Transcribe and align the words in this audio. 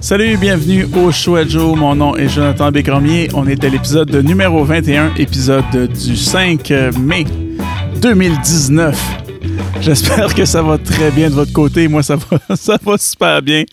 Salut, 0.00 0.38
bienvenue 0.38 0.86
au 0.96 1.12
Show. 1.12 1.36
Mon 1.76 1.94
nom 1.94 2.16
est 2.16 2.28
Jonathan 2.28 2.72
Bécormier. 2.72 3.28
On 3.34 3.46
est 3.46 3.62
à 3.62 3.68
l'épisode 3.68 4.10
numéro 4.24 4.64
21, 4.64 5.14
épisode 5.16 5.64
du 5.92 6.16
5 6.16 6.70
mai 6.98 7.26
2019. 8.00 8.98
J'espère 9.82 10.34
que 10.34 10.46
ça 10.46 10.62
va 10.62 10.78
très 10.78 11.10
bien 11.10 11.28
de 11.28 11.34
votre 11.34 11.52
côté. 11.52 11.86
Moi, 11.86 12.02
ça 12.02 12.16
va, 12.16 12.38
ça 12.56 12.78
va 12.82 12.96
super 12.96 13.42
bien. 13.42 13.64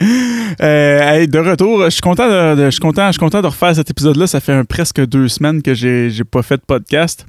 Euh, 0.61 1.25
de 1.25 1.39
retour, 1.39 1.85
je 1.85 1.89
suis 1.91 2.01
content 2.01 2.27
de, 2.27 2.65
je 2.65 2.71
suis 2.71 2.81
content, 2.81 3.07
je 3.07 3.13
suis 3.13 3.19
content 3.19 3.41
de 3.41 3.47
refaire 3.47 3.73
cet 3.73 3.89
épisode-là. 3.89 4.27
Ça 4.27 4.41
fait 4.41 4.63
presque 4.65 5.05
deux 5.05 5.29
semaines 5.29 5.61
que 5.61 5.73
j'ai, 5.73 6.09
j'ai 6.09 6.25
pas 6.25 6.41
fait 6.41 6.57
de 6.57 6.63
podcast. 6.67 7.25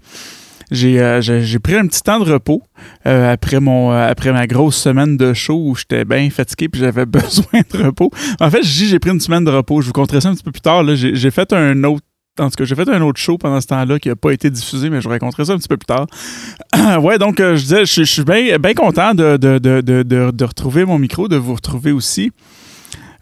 J'ai, 0.70 1.00
euh, 1.00 1.20
j'ai, 1.20 1.58
pris 1.58 1.76
un 1.76 1.86
petit 1.86 2.02
temps 2.02 2.20
de 2.20 2.30
repos 2.30 2.62
euh, 3.06 3.32
après, 3.32 3.58
mon, 3.58 3.92
euh, 3.92 4.10
après 4.10 4.32
ma 4.32 4.46
grosse 4.46 4.76
semaine 4.76 5.16
de 5.16 5.32
show 5.32 5.56
où 5.56 5.74
j'étais 5.74 6.04
bien 6.04 6.28
fatigué 6.30 6.68
puis 6.68 6.80
j'avais 6.80 7.06
besoin 7.06 7.62
de 7.72 7.84
repos. 7.84 8.10
En 8.40 8.50
fait, 8.50 8.62
j'ai, 8.62 8.86
j'ai 8.86 8.98
pris 8.98 9.10
une 9.10 9.20
semaine 9.20 9.44
de 9.44 9.50
repos. 9.50 9.80
Je 9.80 9.86
vous 9.86 9.92
conterai 9.92 10.20
ça 10.20 10.28
un 10.28 10.34
petit 10.34 10.44
peu 10.44 10.52
plus 10.52 10.60
tard. 10.60 10.84
J'ai, 10.94 11.30
fait 11.30 11.52
un 11.52 11.82
autre 11.84 12.04
en 12.38 12.50
tout 12.50 12.56
cas, 12.56 12.64
j'ai 12.64 12.76
fait 12.76 12.88
un 12.88 13.02
autre 13.02 13.18
show 13.18 13.36
pendant 13.36 13.60
ce 13.60 13.66
temps-là 13.66 13.98
qui 13.98 14.08
n'a 14.08 14.14
pas 14.14 14.30
été 14.30 14.48
diffusé, 14.48 14.90
mais 14.90 15.00
je 15.00 15.04
vous 15.04 15.10
raconterai 15.10 15.46
ça 15.46 15.54
un 15.54 15.58
petit 15.58 15.66
peu 15.66 15.76
plus 15.76 15.86
tard. 15.86 16.06
ouais, 17.02 17.18
donc 17.18 17.38
je 17.38 17.54
disais, 17.54 17.84
je, 17.84 18.04
suis 18.04 18.22
bien 18.22 18.74
content 18.74 19.12
de, 19.12 19.36
de, 19.36 19.58
de, 19.58 19.80
de, 19.82 20.44
retrouver 20.44 20.84
mon 20.84 21.00
micro, 21.00 21.26
de 21.26 21.34
vous 21.34 21.54
retrouver 21.54 21.90
aussi. 21.90 22.30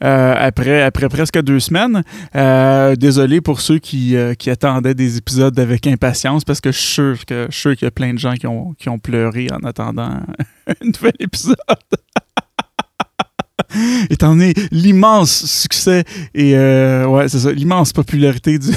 Euh, 0.05 0.35
après, 0.37 0.83
après 0.83 1.09
presque 1.09 1.41
deux 1.41 1.61
semaines. 1.61 2.03
Euh, 2.35 2.97
désolé 2.97 3.41
pour 3.41 3.61
ceux 3.61 3.79
qui, 3.79 4.17
euh, 4.17 4.35
qui, 4.35 4.51
attendaient 4.51 4.95
des 4.95 5.17
épisodes 5.17 5.59
avec 5.59 5.87
impatience 5.87 6.45
parce 6.45 6.61
que 6.61 6.71
je 6.71 6.79
suis 6.79 6.93
sûr 6.93 7.27
que 7.27 7.47
je 7.51 7.71
qu'il 7.71 7.87
y 7.87 7.89
a 7.89 7.91
plein 7.91 8.13
de 8.13 8.19
gens 8.19 8.35
qui 8.35 8.47
ont, 8.47 8.75
qui 8.75 8.89
ont 8.89 8.99
pleuré 8.99 9.49
en 9.53 9.67
attendant 9.67 10.21
un 10.67 10.85
nouvel 10.85 11.15
épisode. 11.19 11.57
Étant 14.11 14.31
donné 14.31 14.55
l'immense 14.71 15.47
succès 15.47 16.05
et 16.35 16.55
ouais, 16.55 17.29
c'est 17.29 17.41
ça, 17.41 17.53
l'immense 17.53 17.93
popularité 17.93 18.59
du 18.59 18.69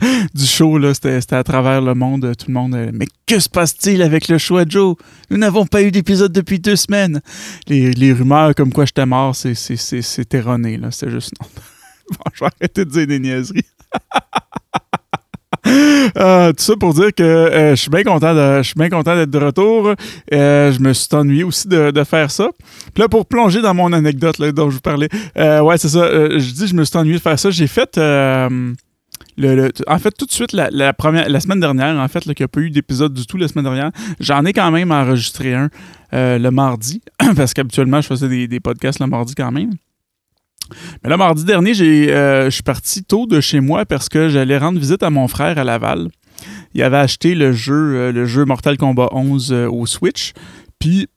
du 0.34 0.46
show, 0.46 0.78
là, 0.78 0.94
c'était, 0.94 1.34
à 1.34 1.44
travers 1.44 1.80
le 1.80 1.94
monde. 1.94 2.32
Tout 2.36 2.46
le 2.48 2.54
monde. 2.54 2.74
Euh, 2.74 2.90
mais 2.92 3.06
que 3.26 3.38
se 3.38 3.48
passe-t-il 3.48 4.02
avec 4.02 4.28
le 4.28 4.38
show 4.38 4.56
à 4.56 4.64
Joe? 4.66 4.96
Nous 5.30 5.36
n'avons 5.36 5.66
pas 5.66 5.82
eu 5.82 5.90
d'épisode 5.90 6.32
depuis 6.32 6.58
deux 6.58 6.76
semaines. 6.76 7.20
Les, 7.66 8.12
rumeurs 8.12 8.54
comme 8.54 8.72
quoi 8.72 8.84
j'étais 8.84 9.06
mort, 9.06 9.36
c'est, 9.36 9.54
c'est, 9.54 10.34
erroné, 10.34 10.76
là. 10.76 10.90
C'est 10.90 11.10
juste 11.10 11.32
non. 11.40 11.46
bon, 12.10 12.30
je 12.34 12.40
vais 12.40 12.50
arrêter 12.58 12.84
de 12.84 12.90
dire 12.90 13.06
des 13.06 13.18
niaiseries. 13.18 13.64
Ah, 16.16 16.52
tout 16.56 16.64
ça 16.64 16.74
pour 16.76 16.94
dire 16.94 17.14
que 17.14 17.22
euh, 17.22 17.70
je 17.70 17.82
suis 17.82 17.90
bien 17.90 18.02
content 18.02 18.34
de, 18.34 18.88
content 18.88 19.14
d'être 19.14 19.30
de 19.30 19.38
retour. 19.38 19.94
Euh, 20.32 20.72
je 20.72 20.80
me 20.80 20.92
suis 20.92 21.08
ennuyé 21.12 21.44
aussi 21.44 21.68
de, 21.68 22.04
faire 22.04 22.30
ça. 22.30 22.48
Puis 22.94 23.02
là, 23.02 23.08
pour 23.08 23.26
plonger 23.26 23.60
dans 23.60 23.74
mon 23.74 23.92
anecdote 23.92 24.38
là, 24.38 24.50
dont 24.52 24.70
je 24.70 24.76
vous 24.76 24.80
parlais, 24.80 25.08
ouais, 25.36 25.78
c'est 25.78 25.90
ça. 25.90 26.08
je 26.10 26.52
dis, 26.52 26.66
je 26.66 26.74
me 26.74 26.84
suis 26.84 26.96
ennuyé 26.96 27.16
de 27.16 27.22
faire 27.22 27.38
ça. 27.38 27.50
J'ai 27.50 27.66
fait 27.66 27.98
en 29.86 29.98
fait, 29.98 30.10
tout 30.12 30.26
de 30.26 30.30
suite, 30.30 30.52
la, 30.52 30.70
semaine 31.40 31.60
dernière, 31.60 31.96
en 31.96 32.08
fait, 32.08 32.20
qu'il 32.20 32.34
n'y 32.38 32.44
a 32.44 32.48
pas 32.48 32.60
eu 32.60 32.70
d'épisode 32.70 33.14
du 33.14 33.26
tout 33.26 33.36
la 33.36 33.48
semaine 33.48 33.64
dernière, 33.64 33.90
j'en 34.18 34.44
ai 34.44 34.52
quand 34.52 34.70
même 34.70 34.92
enregistré 34.92 35.54
un 35.54 35.70
euh, 36.12 36.38
le 36.38 36.50
mardi, 36.50 37.00
parce 37.36 37.54
qu'habituellement, 37.54 38.00
je 38.00 38.08
faisais 38.08 38.46
des, 38.46 38.60
podcasts 38.60 39.00
le 39.00 39.06
mardi 39.06 39.34
quand 39.34 39.52
même. 39.52 39.72
Mais 41.02 41.10
le 41.10 41.16
mardi 41.16 41.44
dernier, 41.44 41.72
euh, 41.80 42.44
je 42.46 42.50
suis 42.50 42.62
parti 42.62 43.02
tôt 43.02 43.26
de 43.26 43.40
chez 43.40 43.60
moi 43.60 43.84
parce 43.84 44.08
que 44.08 44.28
j'allais 44.28 44.58
rendre 44.58 44.78
visite 44.78 45.02
à 45.02 45.10
mon 45.10 45.26
frère 45.26 45.58
à 45.58 45.64
Laval. 45.64 46.08
Il 46.74 46.82
avait 46.82 46.98
acheté 46.98 47.34
le 47.34 47.52
jeu, 47.52 47.74
euh, 47.74 48.12
le 48.12 48.24
jeu 48.24 48.44
Mortal 48.44 48.76
Kombat 48.76 49.08
11 49.12 49.52
au 49.52 49.86
Switch. 49.86 50.32
Puis 50.78 51.08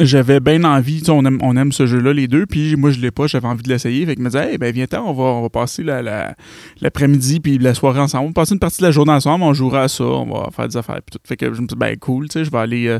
j'avais 0.00 0.40
bien 0.40 0.64
envie, 0.64 1.02
on 1.08 1.24
aime, 1.24 1.38
on 1.42 1.56
aime 1.56 1.72
ce 1.72 1.86
jeu-là 1.86 2.12
les 2.12 2.26
deux, 2.26 2.46
puis 2.46 2.74
moi 2.76 2.90
je 2.90 3.00
l'ai 3.00 3.10
pas, 3.10 3.26
j'avais 3.26 3.46
envie 3.46 3.62
de 3.62 3.68
l'essayer. 3.68 4.06
Fait 4.06 4.16
que 4.16 4.20
me 4.20 4.28
disais, 4.28 4.52
hey, 4.52 4.58
ben 4.58 4.72
viens-t'en, 4.72 5.06
on 5.08 5.12
va, 5.12 5.24
on 5.24 5.42
va 5.42 5.50
passer 5.50 5.82
l'après-midi 5.82 7.34
la, 7.34 7.40
puis 7.40 7.58
la 7.58 7.74
soirée 7.74 8.00
ensemble. 8.00 8.24
On 8.24 8.28
va 8.28 8.32
passer 8.32 8.54
une 8.54 8.60
partie 8.60 8.78
de 8.78 8.86
la 8.86 8.90
journée 8.90 9.12
ensemble, 9.12 9.44
on 9.44 9.52
jouera 9.52 9.82
à 9.82 9.88
ça, 9.88 10.04
on 10.04 10.26
va 10.26 10.48
faire 10.50 10.68
des 10.68 10.76
affaires. 10.76 11.00
Puis 11.04 11.12
tout. 11.12 11.18
Fait 11.24 11.36
que 11.36 11.52
je 11.52 11.60
me 11.60 11.66
dis, 11.66 11.76
ben 11.76 11.96
cool, 11.98 12.28
tu 12.28 12.38
sais, 12.38 12.44
je 12.44 12.50
vais 12.50 12.58
aller. 12.58 12.88
Euh, 12.88 12.98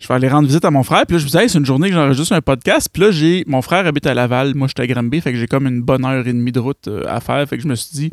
je 0.00 0.08
vais 0.08 0.14
aller 0.14 0.28
rendre 0.28 0.46
visite 0.46 0.64
à 0.64 0.70
mon 0.70 0.82
frère. 0.82 1.06
Puis 1.06 1.14
là, 1.14 1.18
je 1.18 1.24
me 1.24 1.30
disais, 1.30 1.48
c'est 1.48 1.58
une 1.58 1.66
journée 1.66 1.88
que 1.88 1.94
j'enregistre 1.94 2.34
un 2.34 2.40
podcast. 2.40 2.88
Puis 2.92 3.02
là, 3.02 3.10
j'ai 3.10 3.44
mon 3.46 3.62
frère 3.62 3.86
habite 3.86 4.06
à 4.06 4.14
Laval, 4.14 4.54
moi, 4.54 4.68
je 4.68 4.74
suis 4.76 4.90
à 4.90 4.92
Granby. 4.92 5.20
Fait 5.20 5.32
que 5.32 5.38
j'ai 5.38 5.46
comme 5.46 5.66
une 5.66 5.82
bonne 5.82 6.04
heure 6.04 6.26
et 6.26 6.32
demie 6.32 6.52
de 6.52 6.60
route 6.60 6.88
euh, 6.88 7.02
à 7.08 7.20
faire. 7.20 7.46
Fait 7.48 7.56
que 7.56 7.62
je 7.62 7.68
me 7.68 7.74
suis 7.74 7.90
dit, 7.92 8.12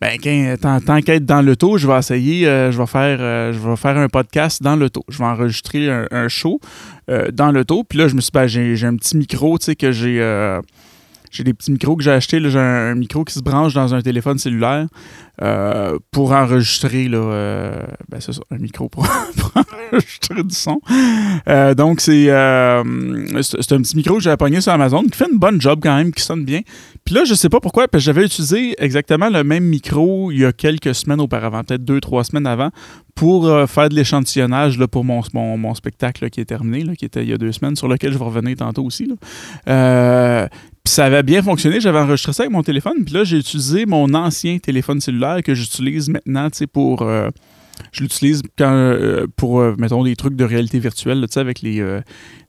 ben, 0.00 0.16
tant, 0.56 1.00
qu'être 1.00 1.24
dans 1.24 1.42
l'auto, 1.42 1.76
je 1.76 1.88
vais 1.88 1.98
essayer, 1.98 2.46
euh, 2.46 2.70
je, 2.70 2.78
vais 2.78 2.86
faire, 2.86 3.18
euh, 3.20 3.52
je 3.52 3.58
vais 3.58 3.74
faire 3.74 3.96
un 3.96 4.08
podcast 4.08 4.62
dans 4.62 4.76
l'auto. 4.76 5.02
Je 5.08 5.18
vais 5.18 5.24
enregistrer 5.24 5.90
un, 5.90 6.28
show 6.28 6.60
euh, 7.10 7.30
dans 7.32 7.50
l'auto. 7.50 7.82
Puis 7.82 7.98
là, 7.98 8.06
je 8.06 8.14
me 8.14 8.20
suis 8.20 8.30
dit, 8.30 8.38
ben, 8.38 8.46
j'ai 8.46 8.86
un 8.86 8.94
petit 8.94 9.16
micro, 9.16 9.58
tu 9.58 9.66
sais, 9.66 9.76
que 9.76 9.90
j'ai 9.90 10.20
j'ai 11.30 11.44
des 11.44 11.54
petits 11.54 11.70
micros 11.70 11.96
que 11.96 12.02
j'ai 12.02 12.10
achetés. 12.10 12.40
J'ai 12.48 12.58
un, 12.58 12.94
micro 12.94 13.24
qui 13.24 13.34
se 13.34 13.40
branche 13.40 13.74
dans 13.74 13.94
un 13.94 14.00
téléphone 14.00 14.38
cellulaire 14.38 14.86
euh, 15.42 15.98
pour 16.10 16.32
enregistrer. 16.32 17.08
Là, 17.08 17.18
euh, 17.18 17.82
ben 18.08 18.20
c'est 18.20 18.32
ça, 18.32 18.40
un 18.50 18.58
micro 18.58 18.88
pour, 18.88 19.06
enregistrer 19.92 20.42
du 20.42 20.54
son. 20.54 20.80
Euh, 21.48 21.74
donc, 21.74 22.00
c'est, 22.00 22.30
un 22.30 22.82
petit 22.82 23.96
micro 23.96 24.16
que 24.16 24.22
j'ai 24.22 24.36
pogné 24.36 24.60
sur 24.60 24.72
Amazon 24.72 25.04
qui 25.04 25.16
fait 25.16 25.30
une 25.30 25.38
bonne 25.38 25.60
job 25.60 25.80
quand 25.82 25.96
même, 25.96 26.12
qui 26.12 26.22
sonne 26.22 26.44
bien. 26.44 26.60
Puis 27.04 27.14
là, 27.14 27.24
je 27.24 27.34
sais 27.34 27.48
pas 27.48 27.60
pourquoi, 27.60 27.88
parce 27.88 28.04
que 28.04 28.06
j'avais 28.06 28.24
utilisé 28.24 28.74
exactement 28.78 29.28
le 29.28 29.44
même 29.44 29.64
micro 29.64 30.30
il 30.30 30.40
y 30.40 30.44
a 30.44 30.52
quelques 30.52 30.94
semaines 30.94 31.20
auparavant, 31.20 31.62
peut-être 31.64 31.84
deux, 31.84 32.00
trois 32.00 32.24
semaines 32.24 32.46
avant, 32.46 32.70
pour 33.14 33.48
faire 33.68 33.88
de 33.88 33.94
l'échantillonnage 33.94 34.78
pour 34.86 35.04
mon, 35.04 35.22
mon, 35.34 35.74
spectacle 35.74 36.30
qui 36.30 36.40
est 36.40 36.44
terminé, 36.44 36.96
qui 36.96 37.04
était 37.04 37.22
il 37.22 37.30
y 37.30 37.32
a 37.32 37.38
deux 37.38 37.52
semaines, 37.52 37.76
sur 37.76 37.88
lequel 37.88 38.12
je 38.12 38.18
vais 38.18 38.24
revenir 38.24 38.56
tantôt 38.56 38.84
aussi. 38.84 39.10
Ça 40.88 41.04
avait 41.04 41.22
bien 41.22 41.42
fonctionné. 41.42 41.80
J'avais 41.80 41.98
enregistré 41.98 42.32
ça 42.32 42.42
avec 42.42 42.52
mon 42.52 42.62
téléphone. 42.62 43.04
Puis 43.04 43.14
là, 43.14 43.24
j'ai 43.24 43.38
utilisé 43.38 43.86
mon 43.86 44.12
ancien 44.14 44.58
téléphone 44.58 45.00
cellulaire 45.00 45.42
que 45.42 45.54
j'utilise 45.54 46.08
maintenant 46.08 46.48
pour. 46.72 47.02
Euh, 47.02 47.30
je 47.92 48.02
l'utilise 48.02 48.42
euh, 48.60 49.26
pour, 49.36 49.60
euh, 49.60 49.74
mettons, 49.78 50.04
des 50.04 50.16
trucs 50.16 50.36
de 50.36 50.44
réalité 50.44 50.78
virtuelle, 50.78 51.20
tu 51.22 51.34
sais, 51.34 51.40
avec 51.40 51.62
les 51.62 51.84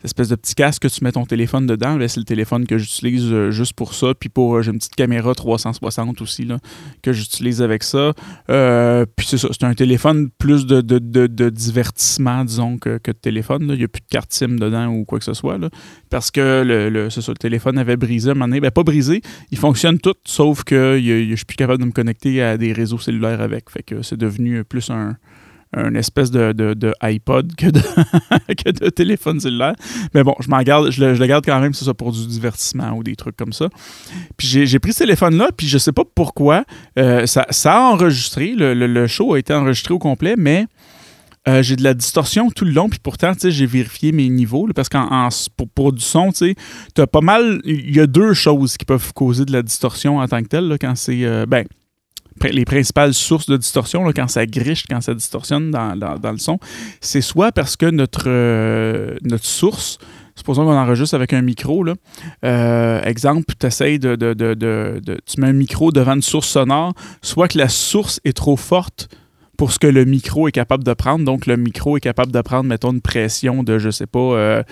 espèces 0.03 0.29
de 0.29 0.35
petits 0.35 0.56
casques 0.56 0.84
que 0.84 0.88
tu 0.88 1.03
mets 1.03 1.12
ton 1.12 1.25
téléphone 1.25 1.67
dedans. 1.67 1.97
C'est 2.07 2.19
le 2.19 2.25
téléphone 2.25 2.66
que 2.66 2.78
j'utilise 2.78 3.50
juste 3.50 3.73
pour 3.73 3.94
ça. 3.94 4.13
Puis 4.17 4.29
pour, 4.29 4.62
j'ai 4.62 4.72
une 4.72 4.78
petite 4.78 4.95
caméra 4.95 5.34
360 5.34 6.22
aussi, 6.22 6.45
là, 6.45 6.57
que 7.01 7.12
j'utilise 7.13 7.62
avec 7.62 7.84
ça. 7.84 8.13
puis 8.47 9.28
c'est 9.28 9.38
ça, 9.38 9.50
c'est 9.51 9.66
un 9.66 9.73
téléphone 9.73 10.29
plus 10.38 10.66
de, 10.66 10.81
de, 10.81 11.50
divertissement, 11.50 12.46
disons, 12.46 12.78
que, 12.78 12.97
que 12.97 13.11
de 13.11 13.17
téléphone. 13.17 13.67
Il 13.69 13.78
n'y 13.78 13.84
a 13.84 13.88
plus 13.88 14.01
de 14.01 14.09
carte 14.09 14.31
SIM 14.31 14.56
dedans 14.56 14.88
ou 14.88 15.06
quoi 15.06 15.19
que 15.19 15.25
ce 15.25 15.34
soit. 15.34 15.57
Parce 16.09 16.31
que 16.31 16.63
le, 16.66 16.90
le, 16.90 17.07
le 17.07 17.34
téléphone 17.35 17.78
avait 17.78 17.97
brisé 17.97 18.29
à 18.29 18.31
un 18.31 18.35
moment 18.35 18.47
donné. 18.47 18.61
Ben, 18.61 18.72
pas 18.72 18.84
brisé, 18.84 19.22
il 19.51 19.57
fonctionne 19.57 20.00
tout, 20.00 20.16
sauf 20.25 20.63
que 20.63 21.00
je 21.01 21.35
suis 21.35 21.46
plus 21.46 21.57
capable 21.57 21.81
de 21.81 21.88
me 21.88 21.91
connecter 21.91 22.41
à 22.41 22.57
des 22.57 22.73
réseaux 22.73 23.00
cellulaires 23.00 23.41
avec. 23.41 23.69
Fait 23.69 23.84
que 23.84 24.01
c'est 24.01 24.17
devenu 24.17 24.63
plus 24.63 24.90
un, 24.90 25.17
espèce 25.96 26.31
de, 26.31 26.52
de, 26.53 26.94
iPod 27.02 27.56
que 27.56 27.68
de, 27.68 27.80
que 28.56 28.72
de 28.72 28.90
téléphone 28.90 29.40
cellulaire. 29.40 29.75
Mais 30.13 30.24
bon, 30.24 30.35
je 30.40 30.50
m'en 30.50 30.62
garde, 30.62 30.91
je 30.91 31.03
le, 31.03 31.28
garde 31.28 31.46
quand 31.46 31.59
même, 31.59 31.74
c'est 31.74 31.85
ça, 31.85 31.94
pour 31.94 32.12
du 32.12 32.25
divertissement 32.28 32.91
ou 32.91 33.03
des 33.03 33.16
trucs 33.16 33.38
comme 33.38 33.53
ça. 33.53 33.69
Puis 34.38 34.47
j'ai 34.47 34.79
pris 34.79 34.94
ce 34.94 35.00
téléphone-là, 35.00 35.50
puis 35.56 35.68
je 35.68 35.78
sais 35.78 35.91
pas 35.91 36.03
pourquoi. 36.16 36.63
Euh, 36.97 37.25
ça, 37.25 37.46
ça, 37.50 37.75
a 37.75 37.79
enregistré, 37.91 38.53
le, 38.56 38.74
le, 38.74 39.08
show 39.08 39.34
a 39.34 39.40
été 39.40 39.53
enregistré 39.53 39.94
au 39.94 40.00
complet, 40.00 40.35
mais 40.38 40.66
euh, 41.47 41.63
j'ai 41.63 41.75
de 41.75 41.84
la 41.84 41.94
distorsion 41.94 42.50
tout 42.52 42.66
le 42.66 42.72
long, 42.72 42.90
puis 42.90 43.00
pourtant, 43.02 43.31
j'ai 43.41 43.66
vérifié 43.66 44.12
mes 44.12 44.28
niveaux, 44.29 44.68
parce 44.75 44.90
qu'en 44.90 45.29
pour, 45.74 45.94
du 45.94 46.02
son, 46.02 46.31
tu 46.31 46.56
as 46.97 47.08
pas 47.08 47.22
mal. 47.22 47.62
Il 47.63 47.96
y 47.96 48.00
a 48.00 48.08
deux 48.08 48.34
choses 48.34 48.78
qui 48.78 48.85
peuvent 48.85 49.13
causer 49.13 49.46
de 49.46 49.52
la 49.52 49.62
distorsion 49.62 50.18
en 50.18 50.28
tant 50.28 50.41
que 50.41 50.47
telle, 50.47 50.78
quand 50.79 50.96
c'est. 50.96 51.24
Euh, 51.24 51.46
ben, 51.46 51.66
les 52.44 52.66
principales 52.66 53.13
sources 53.13 53.47
de 53.47 53.57
distorsion, 53.57 54.03
quand 54.13 54.28
ça 54.28 54.45
griche, 54.45 54.85
quand 54.90 55.01
ça 55.01 55.13
distorsionne 55.13 55.72
dans, 55.72 56.31
le 56.31 56.38
son, 56.38 56.59
c'est 57.01 57.22
soit 57.22 57.51
parce 57.51 57.75
que 57.75 57.85
notre, 57.88 58.25
euh, 58.28 59.16
notre 59.23 59.45
source, 59.45 59.97
supposons 60.35 60.66
qu'on 60.66 60.78
enregistre 60.78 61.16
avec 61.16 61.34
un 61.34 61.41
micro, 61.41 61.84
là, 61.84 61.95
exemple, 63.03 63.53
tu 63.59 63.99
de, 63.99 64.16
de, 64.16 64.34
de, 64.34 65.02
Tu 65.26 65.41
mets 65.41 65.47
un 65.47 65.53
micro 65.53 65.91
devant 65.91 66.14
une 66.14 66.22
source 66.22 66.47
sonore, 66.47 66.93
soit 67.22 67.47
que 67.47 67.58
la 67.58 67.70
source 67.70 68.20
est 68.23 68.35
trop 68.35 68.55
forte 68.55 69.09
pour 69.59 69.73
ce 69.73 69.78
que 69.78 69.87
le 69.87 70.05
micro 70.05 70.47
est 70.47 70.53
capable 70.53 70.85
de 70.85 70.93
prendre. 70.93 71.26
Donc, 71.26 71.46
le 71.46 71.58
micro 71.58 71.97
est 71.97 71.99
capable 71.99 72.31
de 72.31 72.40
prendre, 72.40 72.64
mettons, 72.64 72.93
une 72.93 73.02
pression 73.02 73.61
de, 73.61 73.78
je 73.78 73.90
sais 73.90 74.08
pas, 74.08 74.20
euh, 74.20 74.64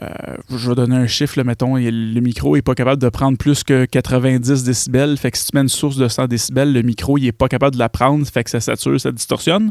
euh, 0.00 0.08
je 0.48 0.68
vais 0.70 0.74
donner 0.74 0.96
un 0.96 1.06
chiffre, 1.06 1.42
mettons, 1.42 1.76
le 1.76 2.20
micro 2.20 2.56
n'est 2.56 2.62
pas 2.62 2.74
capable 2.74 3.00
de 3.02 3.10
prendre 3.10 3.36
plus 3.36 3.62
que 3.62 3.84
90 3.84 4.64
décibels. 4.64 5.18
Fait 5.18 5.30
que 5.30 5.36
si 5.36 5.46
tu 5.46 5.50
mets 5.54 5.62
une 5.62 5.68
source 5.68 5.96
de 5.96 6.08
100 6.08 6.28
décibels, 6.28 6.72
le 6.72 6.82
micro, 6.82 7.18
n'est 7.18 7.32
pas 7.32 7.48
capable 7.48 7.74
de 7.74 7.78
la 7.78 7.90
prendre, 7.90 8.26
fait 8.26 8.44
que 8.44 8.50
ça 8.50 8.60
sature, 8.60 8.98
ça 8.98 9.12
distorsionne. 9.12 9.70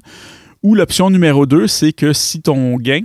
Ou 0.61 0.75
l'option 0.75 1.09
numéro 1.09 1.47
2, 1.47 1.65
c'est 1.65 1.91
que 1.91 2.13
si 2.13 2.41
ton 2.41 2.75
gain, 2.77 3.01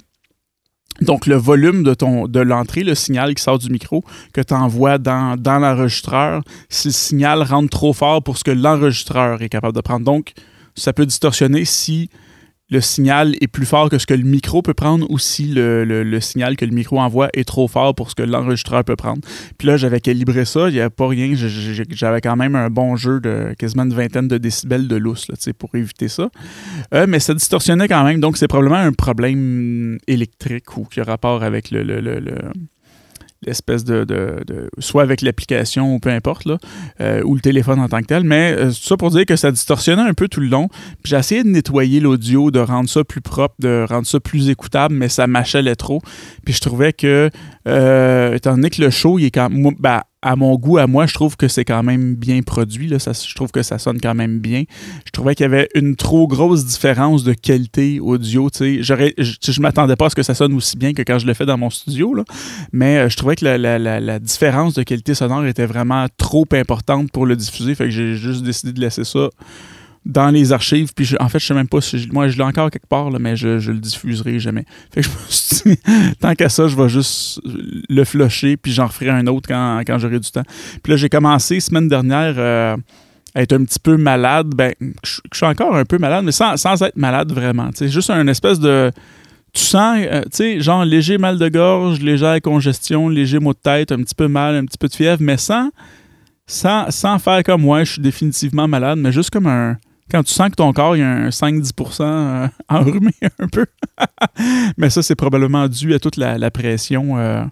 donc, 1.03 1.27
le 1.27 1.37
volume 1.37 1.83
de, 1.83 1.95
de 2.27 2.41
l'entrée, 2.41 2.83
le 2.83 2.95
signal 2.95 3.35
qui 3.35 3.43
sort 3.43 3.59
du 3.59 3.69
micro, 3.69 4.03
que 4.33 4.41
tu 4.41 4.55
envoies 4.55 4.97
dans, 4.97 5.37
dans 5.37 5.59
l'enregistreur, 5.59 6.43
si 6.71 6.89
le 6.89 6.93
signal 6.93 7.43
rentre 7.43 7.69
trop 7.69 7.93
fort 7.93 8.23
pour 8.23 8.39
ce 8.39 8.45
que 8.45 8.51
l'enregistreur 8.51 9.43
est 9.43 9.51
capable 9.51 9.75
de 9.75 9.83
prendre. 9.83 10.07
Donc, 10.07 10.33
ça 10.75 10.93
peut 10.95 11.05
distorsionner 11.05 11.67
si 11.67 12.09
le 12.69 12.81
signal 12.81 13.35
est 13.41 13.47
plus 13.47 13.67
fort 13.67 13.89
que 13.89 13.99
ce 13.99 14.07
que 14.07 14.15
le 14.15 14.25
micro 14.25 14.61
peut 14.61 14.75
prendre 14.75 15.07
ou 15.11 15.19
si 15.19 15.47
le, 15.47 16.19
signal 16.21 16.57
que 16.57 16.65
le 16.65 16.73
micro 16.73 16.99
envoie 16.99 17.29
est 17.33 17.45
trop 17.45 17.69
fort 17.69 17.95
pour 17.95 18.11
ce 18.11 18.15
que 18.15 18.23
l'enregistreur 18.23 18.85
peut 18.85 18.97
prendre. 18.97 19.21
Puis 19.59 19.69
là, 19.69 19.77
j'avais 19.77 20.01
calibré 20.01 20.45
ça, 20.45 20.69
il 20.69 20.75
n'y 20.75 20.81
avait 20.81 20.91
pas 20.91 21.07
rien. 21.07 21.33
J'avais 21.35 22.21
quand 22.21 22.37
même 22.37 22.57
un 22.57 22.71
bon 22.71 22.97
jeu 22.97 23.21
de 23.21 23.55
quasiment 23.59 23.85
une 23.85 23.95
vingtaine 23.95 24.29
de 24.29 24.39
décibels 24.39 24.89
de 24.89 24.97
lousse 24.97 25.29
là, 25.29 25.35
pour 25.57 25.75
éviter 25.75 26.09
ça. 26.09 26.29
Euh, 26.95 27.07
mais 27.09 27.21
ça 27.21 27.35
distorsionnait 27.35 27.89
quand 27.89 28.05
même, 28.05 28.21
donc 28.21 28.37
c'est 28.37 28.49
probablement 28.49 28.77
un 28.77 28.93
problème 28.93 29.99
électrique 30.09 30.77
ou 30.77 30.85
qui 30.85 31.01
a 31.01 31.05
rapport 31.05 31.43
avec 31.43 31.71
le 31.71 31.85
espèce 33.47 33.85
de, 33.85 34.07
soit 34.79 35.03
avec 35.03 35.23
l'application 35.23 35.95
ou 35.95 35.99
peu 35.99 36.11
importe 36.11 36.45
là, 36.45 36.59
euh, 37.01 37.23
ou 37.25 37.35
le 37.35 37.41
téléphone 37.41 37.81
en 37.81 37.89
tant 37.89 38.01
que 38.01 38.07
tel 38.07 38.25
mais 38.25 38.55
euh, 38.57 38.67
tout 38.69 38.83
ça 38.83 38.97
pour 38.97 39.11
dire 39.11 39.25
que 39.27 39.37
ça 39.37 39.51
distorsionnait 39.51 40.03
un 40.03 40.15
peu 40.15 40.29
tout 40.29 40.41
le 40.41 40.49
long. 40.49 40.69
Puis 41.03 41.11
j'ai 41.11 41.17
essayé 41.17 41.43
de 41.43 41.49
nettoyer 41.49 42.01
l'audio 42.01 42.51
de 42.51 42.61
rendre 42.61 42.89
ça 42.89 43.05
plus 43.05 43.21
propre 43.21 43.55
de 43.59 43.87
rendre 43.89 44.07
ça 44.07 44.21
plus 44.21 44.49
écoutable 44.49 44.95
mais 44.95 45.09
ça 45.09 45.27
m'achalait 45.27 45.77
trop. 45.77 46.01
Puis 46.45 46.55
je 46.55 46.61
trouvais 46.61 46.93
que 46.93 47.31
euh, 47.69 48.35
étant 48.35 48.53
donné 48.53 48.71
que 48.71 48.83
le 48.83 48.91
show 48.91 49.19
il 49.19 49.27
est 49.27 49.31
quand 49.31 49.49
même 49.51 49.75
ben, 49.79 50.03
à 50.27 50.35
mon 50.35 50.57
goût, 50.57 50.77
à 50.79 50.89
moi, 50.89 51.07
je 51.07 51.15
trouve 51.15 51.37
que 51.37 51.47
c'est 51.47 51.65
quand 51.65 51.85
même 51.85 52.17
bien 52.17 52.43
produit. 52.43 52.89
Là. 52.89 52.97
Je 52.99 53.35
trouve 53.37 53.53
que 53.53 53.63
ça 53.63 53.79
sonne 53.79 54.01
quand 54.01 54.15
même 54.17 54.41
bien. 54.41 54.65
Je 55.05 55.13
trouvais 55.13 55.37
qu'il 55.37 55.45
y 55.45 55.47
avait 55.47 55.69
une 55.77 55.95
trop 55.95 56.27
grosse 56.27 56.65
différence 56.67 57.23
de 57.23 57.33
qualité 57.33 58.01
audio. 58.01 58.51
Je, 58.53 59.13
je 59.17 59.61
m'attendais 59.61 59.95
pas 59.95 60.07
à 60.07 60.11
ce 60.11 60.17
que 60.17 60.25
ça 60.25 60.35
sonne 60.35 60.53
aussi 60.55 60.77
bien 60.77 60.95
que 60.95 61.03
quand 61.03 61.21
je 61.21 61.29
le 61.29 61.35
fais 61.35 61.47
dans 61.47 61.57
mon 61.57 61.71
studio. 61.71 62.13
Mais 62.73 62.99
euh, 62.99 63.09
je 63.09 63.17
trouvais 63.17 63.37
que 63.37 63.45
la, 63.45 64.19
différence 64.19 64.75
de 64.75 64.83
qualité 64.83 65.15
sonore 65.15 65.47
était 65.47 65.67
vraiment 65.67 66.07
trop 66.17 66.47
importante 66.53 67.13
pour 67.13 67.25
le 67.25 67.37
diffuser. 67.37 67.77
Fait 67.77 67.89
j'ai 67.89 68.17
juste 68.17 68.43
décidé 68.43 68.73
de 68.73 68.81
laisser 68.81 69.05
ça 69.05 69.29
dans 70.07 70.31
les 70.31 70.53
archives. 70.53 70.95
Puis 70.95 71.15
en 71.19 71.29
fait, 71.29 71.41
je 71.41 71.47
sais 71.47 71.55
même 71.55 71.69
pas 71.69 71.81
si 71.81 72.09
moi 72.13 72.29
je 72.29 72.37
l'ai 72.39 72.45
encore 72.45 72.71
quelque 72.71 72.87
part, 72.87 73.11
mais 73.19 73.37
je, 73.37 73.59
je 73.59 73.73
le 73.73 73.79
diffuserai 73.79 74.39
jamais. 74.39 74.65
Fait 74.93 75.03
que 75.03 75.09
je 75.09 75.11
me 75.11 75.15
suis 75.29 75.71
dit, 75.73 76.15
tant 76.21 76.35
qu'à 76.35 76.49
ça, 76.49 76.69
je 76.69 76.77
vais 76.77 76.89
juste 76.89 77.41
le 77.45 78.05
flusher, 78.05 78.57
puis 78.57 78.73
j'en 78.73 78.87
referai 78.87 79.11
un 79.11 79.27
autre 79.27 79.49
quand, 79.49 79.83
quand 79.87 79.99
j'aurai 79.99 80.21
du 80.21 80.31
temps. 80.31 80.45
Puis 80.83 80.93
là, 80.93 80.97
j'ai 80.97 81.09
commencé 81.09 81.59
semaine 81.59 81.89
dernière 81.89 82.35
euh, 82.39 82.77
à 83.35 83.43
être 83.43 83.53
un 83.53 83.65
petit 83.65 83.81
peu 83.81 83.97
malade. 83.97 84.55
Ben, 84.55 84.73
je, 84.81 85.21
suis 85.35 85.47
encore 85.47 85.75
un 85.75 85.85
peu 85.85 85.99
malade, 85.99 86.25
mais 86.25 86.33
sans, 86.33 86.57
sans 86.57 86.81
être 86.83 86.97
malade 86.97 87.33
vraiment. 87.33 87.71
C'est 87.75 87.89
juste 87.89 88.11
un 88.11 88.27
espèce 88.29 88.61
de. 88.61 88.93
Tu 89.53 89.63
sens, 89.63 89.99
euh, 90.03 90.21
tu 90.25 90.29
sais, 90.33 90.61
genre 90.61 90.85
léger 90.85 91.19
mal 91.19 91.39
de 91.39 91.49
gorge, 91.49 92.01
légère 92.01 92.41
congestion, 92.43 93.09
léger 93.09 93.39
mot 93.39 93.55
de 93.55 93.59
tête, 93.59 93.91
un 93.91 94.03
petit 94.03 94.15
peu 94.15 94.29
mal, 94.29 94.55
un 94.55 94.67
petit 94.67 94.77
peu 94.79 94.87
de 94.87 94.95
fièvre, 94.95 95.23
mais 95.23 95.39
sans, 95.39 95.71
sans, 96.47 96.91
sans 96.91 97.19
faire 97.19 97.43
comme 97.43 97.63
moi, 97.63 97.83
je 97.83 97.93
suis 97.93 98.03
définitivement 98.03 98.69
malade, 98.69 98.99
mais 98.99 99.13
juste 99.13 99.31
comme 99.31 99.47
un, 99.47 99.79
quand 100.11 100.23
tu 100.23 100.33
sens 100.33 100.51
que 100.51 100.57
ton 100.57 100.73
corps, 100.73 100.97
il 100.97 101.01
y 101.01 101.03
a 101.03 101.11
un 101.11 101.29
5-10% 101.29 102.03
euh, 102.03 102.49
enrhumé 102.69 103.13
un 103.39 103.49
peu. 103.49 103.67
Mais 104.77 104.91
ça, 104.91 105.03
c'est 105.03 105.17
probablement 105.17 105.69
dû 105.69 105.95
à 105.95 105.99
toute 105.99 106.17
la, 106.17 106.51
pression. 106.51 107.51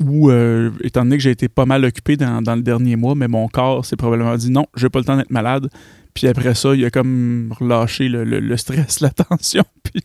Euh, 0.00 0.04
ou, 0.04 0.30
euh, 0.30 0.70
étant 0.82 1.02
donné 1.02 1.16
que 1.16 1.22
j'ai 1.22 1.30
été 1.30 1.48
pas 1.48 1.66
mal 1.66 1.84
occupé 1.84 2.16
dans, 2.16 2.40
le 2.40 2.62
dernier 2.62 2.96
mois, 2.96 3.14
mais 3.14 3.28
mon 3.28 3.48
corps 3.48 3.84
s'est 3.84 3.96
probablement 3.96 4.36
dit 4.36 4.50
non, 4.50 4.66
j'ai 4.76 4.88
pas 4.88 4.98
le 4.98 5.04
temps 5.04 5.16
d'être 5.16 5.30
malade. 5.30 5.68
Puis 6.12 6.26
après 6.26 6.56
ça, 6.56 6.74
il 6.74 6.84
a 6.84 6.90
comme 6.90 7.54
relâché 7.58 8.08
le, 8.08 8.56
stress, 8.56 9.00
la 9.00 9.10
tension. 9.10 9.62
Puis 9.84 10.02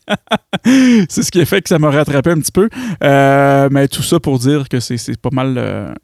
c'est 1.09 1.23
ce 1.23 1.31
qui 1.31 1.41
a 1.41 1.45
fait 1.45 1.61
que 1.61 1.69
ça 1.69 1.79
m'a 1.79 1.89
rattrapé 1.89 2.29
un 2.29 2.39
petit 2.39 2.51
peu. 2.51 2.69
mais 3.01 3.87
tout 3.87 4.03
ça 4.03 4.19
pour 4.19 4.37
dire 4.37 4.69
que 4.69 4.79
c'est 4.79 5.19
pas 5.19 5.31
mal. 5.31 5.55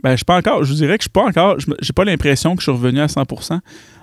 ben, 0.04 0.12
je 0.12 0.16
suis 0.18 0.26
pas 0.26 0.38
encore. 0.38 0.64
Je 0.64 0.74
dirais 0.74 0.98
que 0.98 1.04
je 1.04 1.10
suis 1.10 1.12
pas 1.12 1.24
encore. 1.24 1.58
J'ai 1.82 1.94
pas 1.94 2.04
l'impression 2.04 2.56
que 2.56 2.62
je 2.62 2.72
suis 2.72 2.72
revenu 2.72 3.00
à 3.00 3.06
100% 3.06 3.60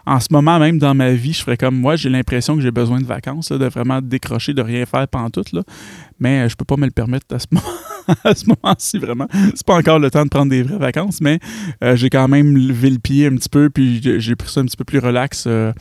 en 0.08 0.20
ce 0.20 0.28
moment 0.30 0.58
même 0.58 0.78
dans 0.78 0.94
ma 0.94 1.10
vie, 1.10 1.34
je 1.34 1.42
ferais 1.42 1.58
comme 1.58 1.76
moi, 1.76 1.96
j'ai 1.96 2.08
l'impression 2.08 2.56
que 2.56 2.62
j'ai 2.62 2.70
besoin 2.70 2.98
de 2.98 3.04
vacances, 3.04 3.52
de 3.52 3.66
vraiment 3.66 4.00
décrocher, 4.00 4.54
de 4.54 4.62
rien 4.62 4.86
faire 4.86 5.06
pendant 5.06 5.28
tout. 5.28 5.44
Mais 6.18 6.40
euh, 6.40 6.48
je 6.48 6.56
peux 6.56 6.64
pas 6.64 6.76
me 6.76 6.86
le 6.86 6.92
permettre 6.92 7.26
à 7.34 7.38
ce 7.38 7.46
moment 7.50 7.66
ce 8.34 8.46
moment-ci, 8.46 8.98
vraiment. 8.98 9.28
C'est 9.54 9.66
pas 9.66 9.76
encore 9.76 9.98
le 9.98 10.10
temps 10.10 10.24
de 10.24 10.30
prendre 10.30 10.50
des 10.50 10.62
vraies 10.62 10.78
vacances, 10.78 11.20
mais 11.20 11.38
euh, 11.82 11.96
j'ai 11.96 12.10
quand 12.10 12.28
même 12.28 12.56
levé 12.56 12.90
le 12.90 12.98
pied 12.98 13.26
un 13.26 13.36
petit 13.36 13.48
peu, 13.48 13.70
puis 13.70 14.00
j'ai 14.20 14.36
pris 14.36 14.50
ça 14.50 14.60
un 14.60 14.64
petit 14.64 14.76
peu 14.76 14.84
plus 14.84 14.98
relax. 14.98 15.44
Euh, 15.46 15.72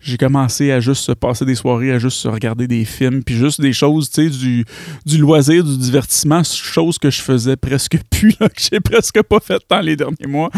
j'ai 0.00 0.16
commencé 0.16 0.70
à 0.70 0.78
juste 0.78 1.12
passer 1.14 1.44
des 1.44 1.56
soirées, 1.56 1.92
à 1.92 1.98
juste 1.98 2.22
regarder 2.24 2.68
des 2.68 2.84
films, 2.84 3.24
puis 3.24 3.34
juste 3.34 3.60
des 3.60 3.72
choses, 3.72 4.08
tu 4.10 4.30
sais, 4.30 4.64
du, 5.04 5.18
loisir, 5.18 5.64
du 5.64 5.76
divertissement, 5.76 6.44
choses 6.44 6.98
que 6.98 7.10
je 7.10 7.20
faisais 7.20 7.56
presque 7.56 7.98
plus, 8.10 8.34
que 8.36 8.46
j'ai 8.70 8.80
presque 8.80 9.20
pas 9.22 9.40
fait 9.40 9.60
dans 9.68 9.80
les 9.80 9.96
derniers 9.96 10.28
mois, 10.28 10.50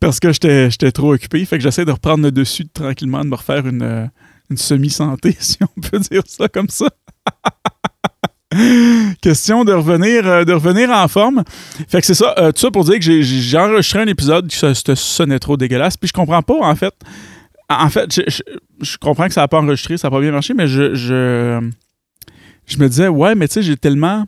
parce 0.00 0.18
que 0.18 0.32
j'étais 0.32 0.92
trop 0.92 1.14
occupé. 1.14 1.44
Fait 1.44 1.58
que 1.58 1.62
j'essaie 1.62 1.84
de 1.84 1.92
reprendre 1.92 2.24
le 2.24 2.32
dessus 2.32 2.68
tranquillement, 2.68 3.20
de 3.20 3.28
me 3.28 3.36
refaire 3.36 3.66
une, 3.66 4.10
une 4.50 4.56
semi-santé, 4.56 5.36
si 5.40 5.58
on 5.62 5.80
peut 5.80 6.00
dire 6.00 6.22
ça 6.26 6.48
comme 6.48 6.68
ça. 6.68 6.88
Question 9.22 9.64
de 9.64 9.72
revenir, 9.72 10.26
euh, 10.26 10.44
de 10.44 10.52
revenir 10.52 10.90
en 10.90 11.06
forme. 11.08 11.44
Fait 11.88 12.00
que 12.00 12.06
c'est 12.06 12.14
ça. 12.14 12.34
Euh, 12.38 12.52
tout 12.52 12.60
ça 12.60 12.70
pour 12.70 12.84
dire 12.84 12.98
que 12.98 13.20
j'ai 13.20 13.58
enregistré 13.58 14.00
un 14.00 14.06
épisode 14.06 14.48
qui 14.48 14.58
sonnait 14.96 15.38
trop 15.38 15.56
dégueulasse. 15.56 15.96
Puis 15.96 16.08
je 16.08 16.12
comprends 16.12 16.42
pas, 16.42 16.58
en 16.58 16.74
fait. 16.74 16.94
En 17.68 17.88
fait, 17.88 18.20
je, 18.80 18.96
comprends 18.96 19.28
que 19.28 19.34
ça 19.34 19.42
n'a 19.42 19.48
pas 19.48 19.58
enregistré, 19.58 19.96
ça 19.96 20.08
n'a 20.08 20.10
pas 20.10 20.20
bien 20.20 20.32
marché, 20.32 20.54
mais 20.54 20.66
je, 20.66 20.94
je, 20.94 21.60
me 22.78 22.88
disais, 22.88 23.06
ouais, 23.06 23.36
mais 23.36 23.46
tu 23.46 23.54
sais, 23.54 23.62
j'ai 23.62 23.76
tellement. 23.76 24.24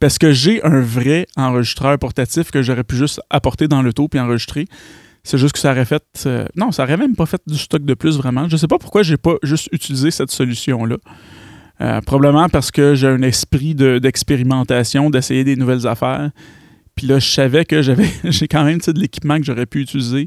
Parce 0.00 0.18
que 0.18 0.32
j'ai 0.32 0.62
un 0.64 0.80
vrai 0.80 1.26
enregistreur 1.36 1.98
portatif 1.98 2.50
que 2.50 2.62
j'aurais 2.62 2.84
pu 2.84 2.96
juste 2.96 3.20
apporter 3.28 3.68
dans 3.68 3.82
le 3.82 3.92
taux 3.92 4.08
puis 4.08 4.18
enregistrer. 4.18 4.66
C'est 5.22 5.38
juste 5.38 5.52
que 5.52 5.58
ça 5.58 5.72
aurait 5.72 5.84
fait. 5.84 6.02
Euh, 6.26 6.46
non, 6.56 6.72
ça 6.72 6.84
aurait 6.84 6.96
même 6.96 7.14
pas 7.14 7.26
fait 7.26 7.42
du 7.46 7.58
stock 7.58 7.84
de 7.84 7.94
plus 7.94 8.16
vraiment. 8.16 8.48
Je 8.48 8.56
sais 8.56 8.66
pas 8.66 8.78
pourquoi 8.78 9.02
j'ai 9.02 9.18
pas 9.18 9.34
juste 9.42 9.68
utilisé 9.72 10.10
cette 10.10 10.30
solution-là. 10.30 10.96
Euh, 11.80 12.00
probablement 12.02 12.48
parce 12.48 12.70
que 12.70 12.94
j'ai 12.94 13.08
un 13.08 13.22
esprit 13.22 13.74
d'expérimentation, 13.74 15.08
d'essayer 15.08 15.44
des 15.44 15.56
nouvelles 15.56 15.86
affaires. 15.86 16.30
Puis 16.94 17.06
là, 17.06 17.18
je 17.18 17.30
savais 17.30 17.64
que 17.64 17.80
j'avais 17.80 18.08
j'ai 18.24 18.48
quand 18.48 18.64
même 18.64 18.78
de 18.78 19.00
l'équipement 19.00 19.38
que 19.38 19.44
j'aurais 19.44 19.66
pu 19.66 19.80
utiliser 19.80 20.26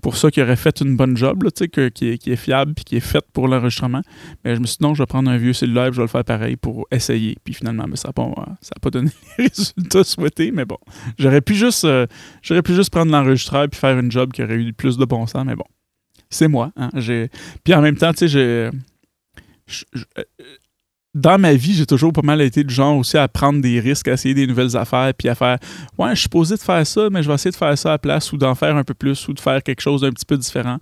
pour 0.00 0.16
ça 0.16 0.30
qui 0.30 0.40
aurait 0.40 0.56
fait 0.56 0.80
une 0.80 0.96
bonne 0.96 1.16
job, 1.16 1.42
là, 1.42 1.50
que, 1.50 1.88
qui, 1.88 2.08
est, 2.08 2.18
qui, 2.18 2.30
est, 2.30 2.36
fiable 2.36 2.72
puis 2.72 2.84
qui 2.84 2.96
est 2.96 3.00
faite 3.00 3.24
pour 3.32 3.48
l'enregistrement. 3.48 4.02
Mais 4.44 4.54
je 4.54 4.60
me 4.60 4.66
suis 4.66 4.76
dit 4.78 4.84
non, 4.84 4.94
je 4.94 5.02
vais 5.02 5.06
prendre 5.06 5.28
un 5.28 5.36
vieux 5.36 5.52
cellulaire, 5.52 5.92
je 5.92 5.96
vais 5.96 6.04
le 6.04 6.08
faire 6.08 6.24
pareil 6.24 6.56
pour 6.56 6.86
essayer. 6.92 7.36
Puis 7.44 7.52
finalement, 7.52 7.86
mais 7.88 7.96
ça 7.96 8.08
n'a 8.08 8.12
pas, 8.12 8.32
pas 8.80 8.90
donné 8.90 9.10
les 9.38 9.48
résultats 9.48 10.04
souhaités. 10.04 10.52
Mais 10.52 10.64
bon, 10.64 10.78
j'aurais 11.18 11.40
pu 11.40 11.54
juste, 11.54 11.84
euh, 11.84 12.06
j'aurais 12.42 12.62
pu 12.62 12.74
juste 12.74 12.90
prendre 12.90 13.10
l'enregistreur 13.10 13.68
puis 13.68 13.78
faire 13.78 13.98
une 13.98 14.10
job 14.10 14.32
qui 14.32 14.42
aurait 14.42 14.54
eu 14.54 14.72
plus 14.72 14.96
de 14.96 15.04
bon 15.04 15.26
sens. 15.26 15.44
Mais 15.44 15.56
bon, 15.56 15.66
c'est 16.30 16.48
moi. 16.48 16.72
Hein, 16.76 16.90
puis 17.64 17.74
en 17.74 17.82
même 17.82 17.96
temps, 17.96 18.12
tu 18.12 18.28
sais, 18.28 18.28
j'ai 18.28 18.70
dans 21.14 21.38
ma 21.38 21.54
vie, 21.54 21.74
j'ai 21.74 21.86
toujours 21.86 22.12
pas 22.12 22.22
mal 22.22 22.40
été 22.40 22.62
du 22.62 22.72
genre 22.72 22.96
aussi 22.96 23.16
à 23.16 23.26
prendre 23.28 23.60
des 23.60 23.80
risques, 23.80 24.08
à 24.08 24.12
essayer 24.12 24.34
des 24.34 24.46
nouvelles 24.46 24.76
affaires, 24.76 25.12
puis 25.14 25.28
à 25.28 25.34
faire 25.34 25.58
Ouais, 25.96 26.14
je 26.14 26.20
suis 26.20 26.28
posé 26.28 26.54
de 26.54 26.60
faire 26.60 26.86
ça, 26.86 27.08
mais 27.10 27.22
je 27.22 27.28
vais 27.28 27.34
essayer 27.34 27.50
de 27.50 27.56
faire 27.56 27.76
ça 27.76 27.90
à 27.90 27.92
la 27.92 27.98
place 27.98 28.32
ou 28.32 28.36
d'en 28.36 28.54
faire 28.54 28.76
un 28.76 28.84
peu 28.84 28.94
plus 28.94 29.26
ou 29.28 29.32
de 29.32 29.40
faire 29.40 29.62
quelque 29.62 29.80
chose 29.80 30.02
d'un 30.02 30.10
petit 30.10 30.26
peu 30.26 30.36
différent. 30.36 30.78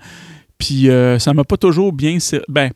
Puis 0.59 0.91
euh, 0.91 1.19
ça 1.19 1.33
m'a 1.33 1.45
pas 1.45 1.57
toujours 1.57 1.93
bien 1.93 2.19
servi. 2.19 2.45
Ben, 2.49 2.71